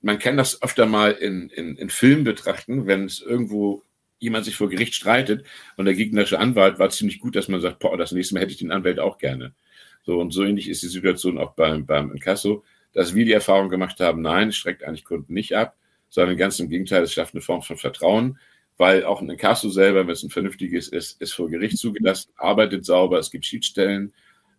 [0.00, 3.82] man kann das öfter mal in, in, in Filmen betrachten, wenn es irgendwo
[4.18, 5.44] jemand sich vor Gericht streitet
[5.76, 8.52] und der gegnerische Anwalt war ziemlich gut, dass man sagt, boah, das nächste Mal hätte
[8.52, 9.54] ich den Anwalt auch gerne.
[10.04, 13.68] So und so ähnlich ist die Situation auch beim, beim Inkasso, dass wir die Erfahrung
[13.68, 15.76] gemacht haben, nein, es schreckt eigentlich Kunden nicht ab,
[16.08, 18.38] sondern ganz im Gegenteil, es schafft eine Form von Vertrauen
[18.76, 22.84] weil auch ein Inkasso selber, wenn es ein vernünftiges ist, ist vor Gericht zugelassen, arbeitet
[22.84, 24.12] sauber, es gibt Schiedsstellen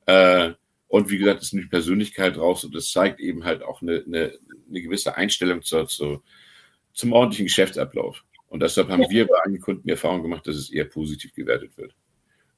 [0.05, 0.51] äh,
[0.87, 4.03] und wie gesagt, es ist eine Persönlichkeit raus und es zeigt eben halt auch eine,
[4.05, 4.33] eine,
[4.69, 6.23] eine gewisse Einstellung zur, zur,
[6.93, 8.23] zum ordentlichen Geschäftsablauf.
[8.49, 11.77] Und deshalb haben wir bei einigen Kunden die Erfahrung gemacht, dass es eher positiv gewertet
[11.77, 11.95] wird.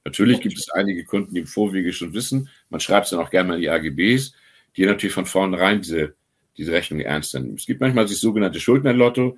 [0.05, 3.29] Natürlich gibt es einige Kunden, die im Vorwege schon wissen, man schreibt es dann auch
[3.29, 4.33] gerne mal in die AGBs,
[4.77, 6.15] die natürlich von vornherein diese,
[6.57, 7.55] diese Rechnung ernst nehmen.
[7.55, 9.37] Es gibt manchmal das sogenannte Schuldnerlotto,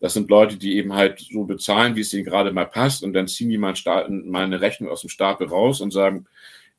[0.00, 3.04] das sind Leute, die eben halt so bezahlen, wie es ihnen gerade mal passt.
[3.04, 6.26] Und dann ziehen die mal, eine Rechnung aus dem Stapel raus und sagen,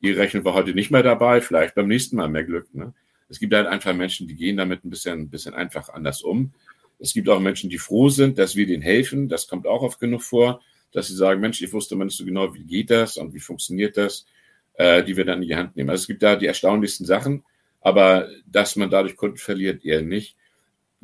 [0.01, 2.73] die Rechnung war heute nicht mehr dabei, vielleicht beim nächsten Mal mehr Glück.
[2.73, 2.93] Ne?
[3.29, 6.51] Es gibt halt einfach Menschen, die gehen damit ein bisschen, ein bisschen einfach anders um.
[7.01, 9.27] Es gibt auch Menschen, die froh sind, dass wir denen helfen.
[9.27, 12.25] Das kommt auch oft genug vor, dass sie sagen, Mensch, ich wusste mal nicht so
[12.25, 14.25] genau, wie geht das und wie funktioniert das,
[14.73, 15.89] äh, die wir dann in die Hand nehmen.
[15.89, 17.43] Also es gibt da die erstaunlichsten Sachen,
[17.81, 20.37] aber dass man dadurch Kunden verliert, eher nicht.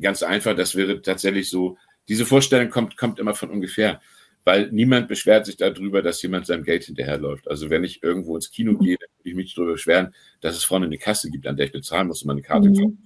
[0.00, 1.76] Ganz einfach, das wäre tatsächlich so,
[2.08, 4.00] diese Vorstellung kommt, kommt immer von ungefähr,
[4.44, 7.48] weil niemand beschwert sich darüber, dass jemand seinem Geld hinterherläuft.
[7.48, 10.64] Also wenn ich irgendwo ins Kino gehe, dann würde ich mich darüber beschweren, dass es
[10.64, 12.98] vorne eine Kasse gibt, an der ich bezahlen muss und meine Karte mhm.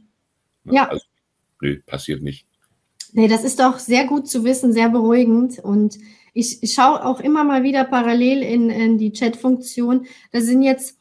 [0.64, 0.88] Ja.
[0.88, 1.04] Also,
[1.60, 2.46] nö, passiert nicht.
[3.12, 5.58] Nee, das ist doch sehr gut zu wissen, sehr beruhigend.
[5.58, 5.98] Und
[6.32, 10.06] ich, schaue auch immer mal wieder parallel in, in die Chat-Funktion.
[10.32, 10.98] Da sind jetzt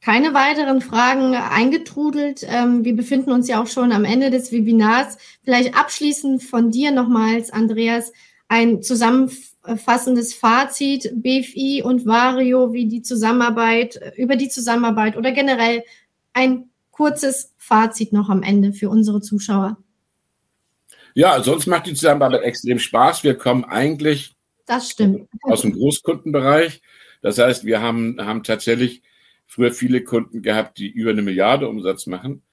[0.00, 2.46] keine weiteren Fragen eingetrudelt.
[2.48, 5.18] Ähm, wir befinden uns ja auch schon am Ende des Webinars.
[5.44, 8.12] Vielleicht abschließend von dir nochmals, Andreas,
[8.48, 15.84] ein zusammenfassendes Fazit BFI und Vario, wie die Zusammenarbeit, über die Zusammenarbeit oder generell
[16.32, 19.76] ein kurzes Fazit noch am Ende für unsere Zuschauer.
[21.18, 23.24] Ja, sonst macht die Zusammenarbeit extrem Spaß.
[23.24, 25.28] Wir kommen eigentlich das stimmt.
[25.42, 26.80] aus dem Großkundenbereich.
[27.22, 29.02] Das heißt, wir haben, haben tatsächlich
[29.44, 32.44] früher viele Kunden gehabt, die über eine Milliarde Umsatz machen.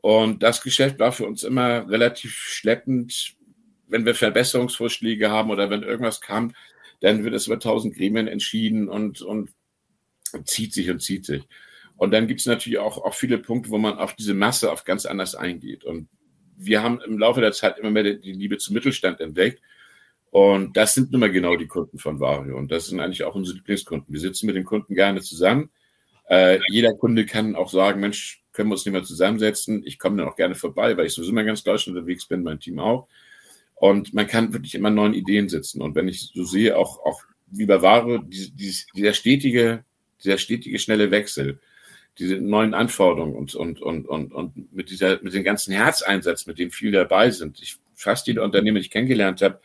[0.00, 3.34] Und das Geschäft war für uns immer relativ schleppend,
[3.88, 6.54] wenn wir Verbesserungsvorschläge haben oder wenn irgendwas kam,
[7.00, 9.50] dann wird es über tausend Gremien entschieden und, und
[10.44, 11.42] zieht sich und zieht sich.
[11.96, 14.84] Und dann gibt es natürlich auch, auch viele Punkte, wo man auf diese Masse auf
[14.84, 15.82] ganz anders eingeht.
[15.82, 16.06] Und
[16.56, 19.60] wir haben im Laufe der Zeit immer mehr die Liebe zum Mittelstand entdeckt.
[20.30, 22.56] Und das sind nun mal genau die Kunden von Vario.
[22.56, 24.12] Und das sind eigentlich auch unsere Lieblingskunden.
[24.12, 25.70] Wir sitzen mit den Kunden gerne zusammen.
[26.28, 29.82] Äh, jeder Kunde kann auch sagen, Mensch, können wir uns nicht mal zusammensetzen?
[29.84, 32.58] Ich komme dann auch gerne vorbei, weil ich sowieso mal ganz Deutschland unterwegs bin, mein
[32.58, 33.06] Team auch.
[33.74, 35.82] Und man kann wirklich immer neuen Ideen sitzen.
[35.82, 37.78] Und wenn ich so sehe, auch, auch wie bei
[38.24, 38.52] die,
[38.94, 39.84] dieser stetige,
[40.22, 41.60] dieser stetige, schnelle Wechsel,
[42.18, 46.58] diese neuen Anforderungen und, und, und, und, und mit dieser, mit dem ganzen Herzeinsatz, mit
[46.58, 47.60] dem viele dabei sind.
[47.60, 49.60] Ich, fast jede Unternehmen, die ich kennengelernt habe,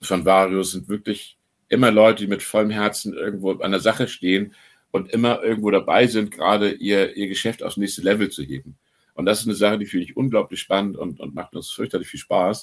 [0.00, 1.36] von Varius sind wirklich
[1.68, 4.54] immer Leute, die mit vollem Herzen irgendwo an der Sache stehen
[4.90, 8.76] und immer irgendwo dabei sind, gerade ihr, ihr Geschäft aufs nächste Level zu heben.
[9.14, 12.08] Und das ist eine Sache, die finde ich unglaublich spannend und, und macht uns fürchterlich
[12.08, 12.62] viel Spaß.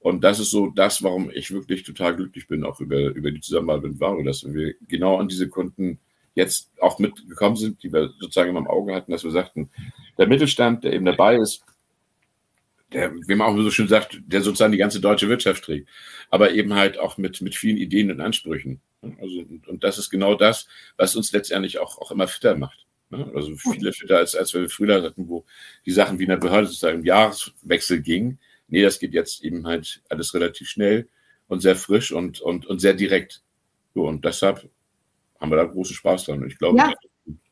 [0.00, 3.40] Und das ist so das, warum ich wirklich total glücklich bin, auch über, über die
[3.40, 5.98] Zusammenarbeit mit Varo, dass wir genau an diese Kunden
[6.34, 9.70] jetzt auch mitgekommen sind, die wir sozusagen immer im Auge hatten, dass wir sagten,
[10.18, 11.64] der Mittelstand, der eben dabei ist,
[12.92, 15.88] der, wie man auch so schön sagt, der sozusagen die ganze deutsche Wirtschaft trägt,
[16.30, 18.80] aber eben halt auch mit, mit vielen Ideen und Ansprüchen.
[19.02, 22.86] Also, und, und das ist genau das, was uns letztendlich auch, auch immer fitter macht.
[23.34, 25.44] Also viele fitter, als, als wir früher hatten, wo
[25.84, 28.38] die Sachen wie in der Behörde sozusagen im Jahreswechsel gingen.
[28.68, 31.08] Nee, das geht jetzt eben halt alles relativ schnell
[31.46, 33.42] und sehr frisch und, und, und sehr direkt.
[33.94, 34.70] So, und deshalb
[35.42, 36.42] haben wir da großen Spaß dran.
[36.42, 36.92] Und ich glaube, ja.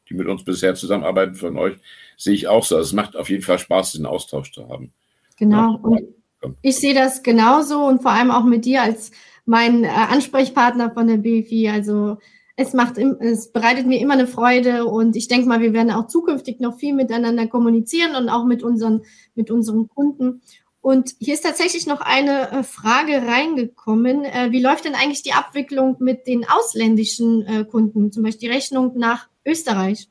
[0.09, 1.77] die mit uns bisher zusammenarbeiten von euch,
[2.17, 2.77] sehe ich auch so.
[2.77, 4.93] Also es macht auf jeden Fall Spaß, diesen Austausch zu haben.
[5.37, 5.77] Genau.
[5.83, 6.15] Und
[6.63, 9.11] ich sehe das genauso und vor allem auch mit dir als
[9.45, 11.69] mein äh, Ansprechpartner von der BFI.
[11.69, 12.19] Also
[12.57, 16.07] es macht, es bereitet mir immer eine Freude und ich denke mal, wir werden auch
[16.07, 19.03] zukünftig noch viel miteinander kommunizieren und auch mit unseren,
[19.35, 20.43] mit unseren Kunden.
[20.83, 24.25] Und hier ist tatsächlich noch eine äh, Frage reingekommen.
[24.25, 28.55] Äh, wie läuft denn eigentlich die Abwicklung mit den ausländischen äh, Kunden, zum Beispiel die
[28.55, 30.09] Rechnung nach Österreich?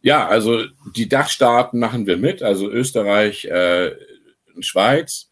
[0.00, 0.64] Ja, also
[0.96, 3.92] die Dachstaaten machen wir mit, also Österreich, äh,
[4.60, 5.30] Schweiz.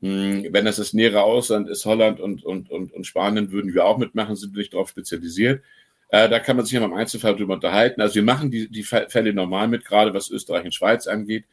[0.00, 3.84] Hm, wenn das das nähere Ausland ist, Holland und, und, und, und Spanien, würden wir
[3.84, 5.62] auch mitmachen, sind nicht darauf spezialisiert.
[6.10, 8.00] Äh, da kann man sich ja im Einzelfall drüber unterhalten.
[8.00, 11.44] Also wir machen die, die Fälle normal mit, gerade was Österreich und Schweiz angeht.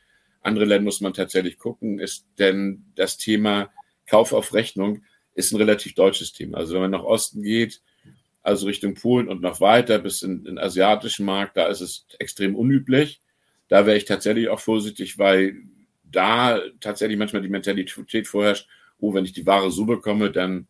[0.46, 3.72] Andere Länder muss man tatsächlich gucken, ist denn das Thema
[4.06, 6.60] Kauf auf Rechnung ist ein relativ deutsches Thema.
[6.60, 7.82] Also wenn man nach Osten geht,
[8.42, 12.56] also Richtung Polen und noch weiter bis in den asiatischen Markt, da ist es extrem
[12.56, 13.22] unüblich.
[13.68, 15.58] Da wäre ich tatsächlich auch vorsichtig, weil
[16.04, 18.68] da tatsächlich manchmal die Mentalität vorherrscht,
[19.00, 20.68] oh, wenn ich die Ware so bekomme, dann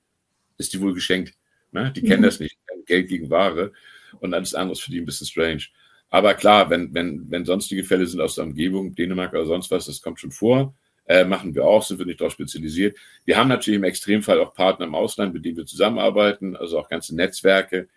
[0.57, 1.33] ist die wohl geschenkt.
[1.71, 1.91] Ne?
[1.91, 2.07] Die mhm.
[2.07, 3.73] kennen das nicht, Geld gegen Ware
[4.19, 5.63] und alles andere ist für die ein bisschen strange.
[6.09, 9.85] Aber klar, wenn, wenn, wenn sonstige Fälle sind aus der Umgebung, Dänemark oder sonst was,
[9.85, 10.75] das kommt schon vor.
[11.07, 12.97] Äh, machen wir auch, sind wir nicht darauf spezialisiert.
[13.25, 16.89] Wir haben natürlich im Extremfall auch Partner im Ausland, mit denen wir zusammenarbeiten, also auch
[16.89, 17.89] ganze Netzwerke.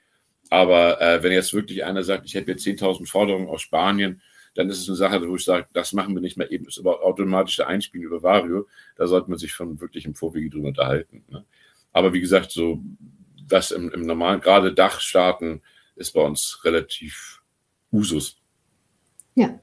[0.50, 4.20] Aber äh, wenn jetzt wirklich einer sagt, ich hätte jetzt 10.000 Forderungen aus Spanien,
[4.54, 6.76] dann ist es eine Sache, wo ich sage, das machen wir nicht mehr eben, das
[6.76, 8.66] ist aber automatische Einspielen über Vario.
[8.96, 11.24] Da sollte man sich schon wirklich im Vorwege drüber unterhalten.
[11.28, 11.44] Ne?
[11.92, 12.82] Aber wie gesagt, so
[13.48, 15.62] was im, im normalen, gerade Dachstaaten,
[15.96, 17.37] ist bei uns relativ
[17.92, 18.36] Usus.
[19.34, 19.58] Ja.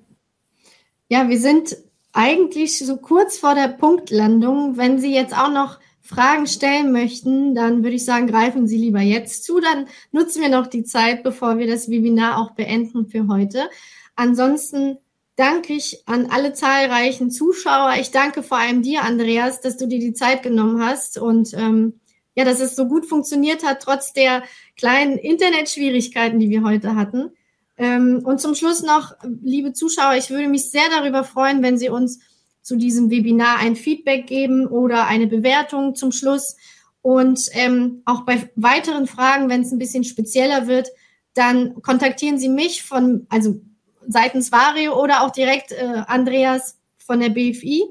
[1.09, 1.77] Ja, wir sind
[2.13, 4.77] eigentlich so kurz vor der Punktlandung.
[4.77, 9.01] Wenn Sie jetzt auch noch Fragen stellen möchten, dann würde ich sagen, greifen Sie lieber
[9.01, 9.59] jetzt zu.
[9.59, 13.69] Dann nutzen wir noch die Zeit, bevor wir das Webinar auch beenden für heute.
[14.15, 14.97] Ansonsten
[15.35, 17.95] danke ich an alle zahlreichen Zuschauer.
[17.99, 21.99] Ich danke vor allem dir, Andreas, dass du dir die Zeit genommen hast und ähm,
[22.35, 24.43] ja, dass es so gut funktioniert hat, trotz der
[24.77, 27.31] kleinen Internetschwierigkeiten, die wir heute hatten.
[27.77, 31.89] Ähm, und zum Schluss noch, liebe Zuschauer, ich würde mich sehr darüber freuen, wenn Sie
[31.89, 32.19] uns
[32.61, 36.55] zu diesem Webinar ein Feedback geben oder eine Bewertung zum Schluss.
[37.01, 40.89] Und ähm, auch bei weiteren Fragen, wenn es ein bisschen spezieller wird,
[41.35, 43.61] dann kontaktieren Sie mich von, also
[44.07, 47.83] seitens Vario oder auch direkt äh, Andreas von der BFI.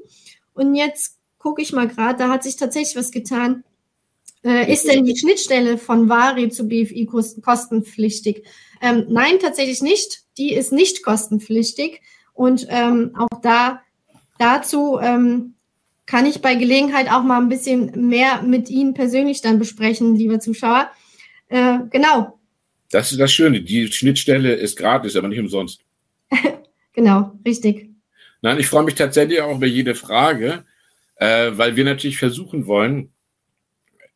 [0.55, 3.64] Und jetzt gucke ich mal gerade, da hat sich tatsächlich was getan.
[4.45, 7.07] Äh, ist denn die Schnittstelle von Vari zu BFI
[7.42, 8.45] kostenpflichtig?
[8.82, 10.22] Ähm, nein, tatsächlich nicht.
[10.36, 12.03] Die ist nicht kostenpflichtig.
[12.34, 13.80] Und ähm, auch da
[14.38, 15.55] dazu ähm,
[16.07, 20.38] kann ich bei Gelegenheit auch mal ein bisschen mehr mit Ihnen persönlich dann besprechen, liebe
[20.38, 20.90] Zuschauer.
[21.49, 22.38] Äh, genau.
[22.90, 23.62] Das ist das Schöne.
[23.62, 25.80] Die Schnittstelle ist gratis, aber nicht umsonst.
[26.92, 27.88] genau, richtig.
[28.42, 30.64] Nein, ich freue mich tatsächlich auch über jede Frage,
[31.16, 33.14] äh, weil wir natürlich versuchen wollen,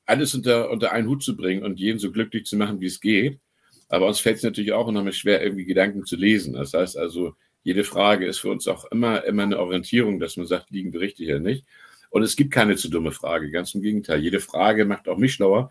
[0.09, 3.01] alles unter, unter einen Hut zu bringen und jeden so glücklich zu machen, wie es
[3.01, 3.41] geht.
[3.89, 6.55] Aber uns fällt es natürlich auch mal schwer, irgendwie Gedanken zu lesen.
[6.55, 10.47] Das heißt also, jede Frage ist für uns auch immer, immer eine Orientierung, dass man
[10.47, 11.67] sagt, liegen wir richtig oder nicht.
[12.11, 14.21] Und es gibt keine zu dumme Frage, ganz im Gegenteil.
[14.21, 15.71] Jede Frage macht auch mich schlauer,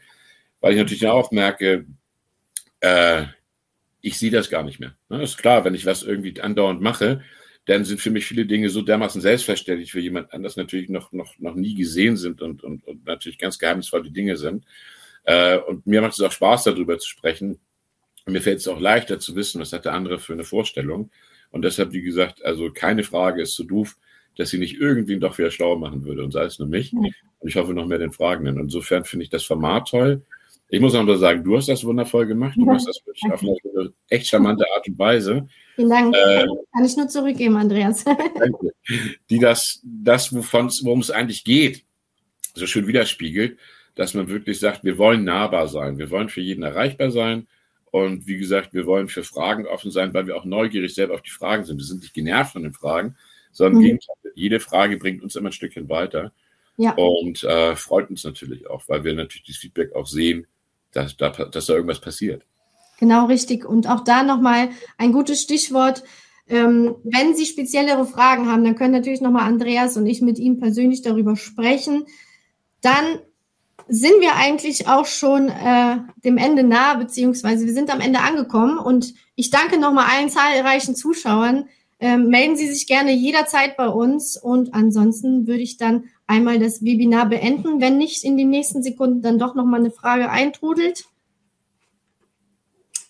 [0.62, 1.88] weil ich natürlich auch merke,
[2.82, 3.24] äh,
[4.02, 4.96] ich sehe das gar nicht mehr.
[5.10, 5.24] Ne?
[5.24, 7.24] Ist klar, wenn ich was irgendwie andauernd mache,
[7.68, 11.38] dann sind für mich viele Dinge so dermaßen selbstverständlich für jemand anders natürlich noch, noch,
[11.38, 14.66] noch nie gesehen sind und, und, und natürlich ganz geheimnisvolle Dinge sind.
[15.24, 17.60] Äh, und mir macht es auch Spaß, darüber zu sprechen.
[18.26, 21.12] Und mir fällt es auch leichter zu wissen, was hat der andere für eine Vorstellung.
[21.52, 23.98] Und deshalb, wie gesagt, also keine Frage ist so doof,
[24.38, 26.94] dass sie nicht irgendwen doch wieder schlau machen würde und sei es nur mich.
[26.94, 28.60] Und ich hoffe noch mehr den Fragenden.
[28.60, 30.22] Insofern finde ich das Format toll.
[30.70, 32.56] Ich muss nur sagen, du hast das wundervoll gemacht.
[32.58, 35.48] Du machst das wirklich auf eine echt charmante Art und Weise.
[35.76, 36.16] Vielen Dank.
[36.16, 38.04] Äh, Kann ich nur zurückgeben, Andreas.
[38.40, 38.74] danke.
[39.30, 41.86] Die das, das worum es eigentlich geht,
[42.54, 43.58] so schön widerspiegelt,
[43.96, 45.98] dass man wirklich sagt, wir wollen nahbar sein.
[45.98, 47.48] Wir wollen für jeden erreichbar sein.
[47.92, 51.22] Und wie gesagt, wir wollen für Fragen offen sein, weil wir auch neugierig selber auf
[51.22, 51.78] die Fragen sind.
[51.78, 53.16] Wir sind nicht genervt von den Fragen,
[53.52, 54.00] sondern mhm.
[54.36, 56.34] jede Frage bringt uns immer ein Stückchen weiter.
[56.76, 56.92] Ja.
[56.92, 60.46] Und äh, freut uns natürlich auch, weil wir natürlich das Feedback auch sehen,
[60.98, 61.16] dass,
[61.52, 62.44] dass da irgendwas passiert.
[63.00, 63.66] Genau, richtig.
[63.66, 66.04] Und auch da nochmal ein gutes Stichwort.
[66.50, 70.60] Ähm, wenn Sie speziellere Fragen haben, dann können natürlich nochmal Andreas und ich mit ihm
[70.60, 72.06] persönlich darüber sprechen.
[72.82, 73.20] Dann
[73.88, 78.78] sind wir eigentlich auch schon äh, dem Ende nahe, beziehungsweise wir sind am Ende angekommen.
[78.80, 81.70] Und ich danke nochmal allen zahlreichen Zuschauern.
[82.00, 84.38] Ähm, melden Sie sich gerne jederzeit bei uns.
[84.38, 89.22] Und ansonsten würde ich dann einmal das Webinar beenden, wenn nicht in den nächsten Sekunden
[89.22, 91.06] dann doch nochmal eine Frage eintrudelt.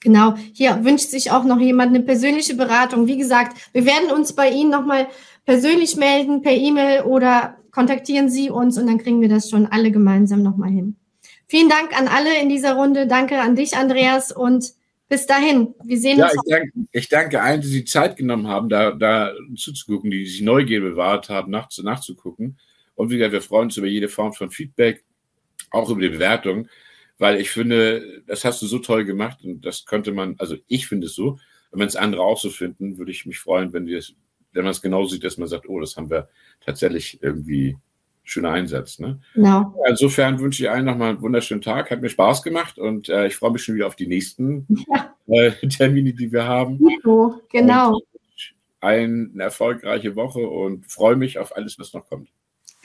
[0.01, 3.07] Genau, hier wünscht sich auch noch jemand eine persönliche Beratung.
[3.07, 5.07] Wie gesagt, wir werden uns bei Ihnen nochmal
[5.45, 9.91] persönlich melden, per E-Mail oder kontaktieren Sie uns und dann kriegen wir das schon alle
[9.91, 10.95] gemeinsam nochmal hin.
[11.47, 13.07] Vielen Dank an alle in dieser Runde.
[13.07, 14.73] Danke an dich, Andreas, und
[15.09, 15.73] bis dahin.
[15.83, 16.33] Wir sehen ja, uns.
[16.33, 20.41] Ich danke, ich danke allen, die sich Zeit genommen haben, da, da zuzugucken, die sich
[20.41, 22.57] Neugier bewahrt haben, nach, nachzugucken.
[22.97, 25.03] Und wie gesagt, wir freuen uns über jede Form von Feedback,
[25.69, 26.67] auch über die Bewertung,
[27.19, 30.87] weil ich finde, das hast du so toll gemacht und das könnte man, also ich
[30.87, 31.37] finde es so,
[31.71, 34.15] und wenn es andere auch so finden, würde ich mich freuen, wenn wir es,
[34.51, 36.27] wenn man es genauso sieht, dass man sagt, oh, das haben wir
[36.65, 37.77] tatsächlich irgendwie
[38.23, 38.97] schöner Einsatz.
[38.97, 39.19] Ne?
[39.35, 39.75] Genau.
[39.87, 41.91] Insofern wünsche ich allen nochmal einen wunderschönen Tag.
[41.91, 45.13] Hat mir Spaß gemacht und äh, ich freue mich schon wieder auf die nächsten ja.
[45.27, 46.79] äh, Termine, die wir haben.
[47.51, 47.99] Genau.
[48.79, 52.29] Allen eine erfolgreiche Woche und freue mich auf alles, was noch kommt.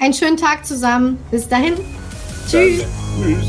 [0.00, 1.18] Einen schönen Tag zusammen.
[1.30, 1.74] Bis dahin.
[2.48, 2.84] Tschüss.
[3.20, 3.46] Tschüss.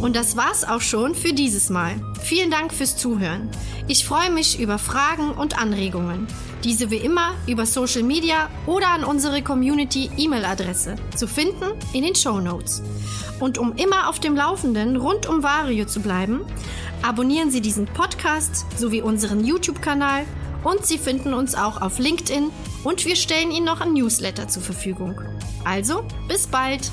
[0.00, 1.94] Und das war's auch schon für dieses Mal.
[2.20, 3.50] Vielen Dank fürs Zuhören.
[3.88, 6.26] Ich freue mich über Fragen und Anregungen.
[6.62, 12.14] Diese wie immer über Social Media oder an unsere Community E-Mail-Adresse zu finden in den
[12.14, 12.82] Show Notes.
[13.40, 16.42] Und um immer auf dem Laufenden rund um Vario zu bleiben,
[17.02, 20.24] abonnieren Sie diesen Podcast sowie unseren YouTube-Kanal
[20.64, 22.50] und Sie finden uns auch auf LinkedIn
[22.84, 25.20] und wir stellen Ihnen noch ein Newsletter zur Verfügung.
[25.64, 26.90] Also, bis bald!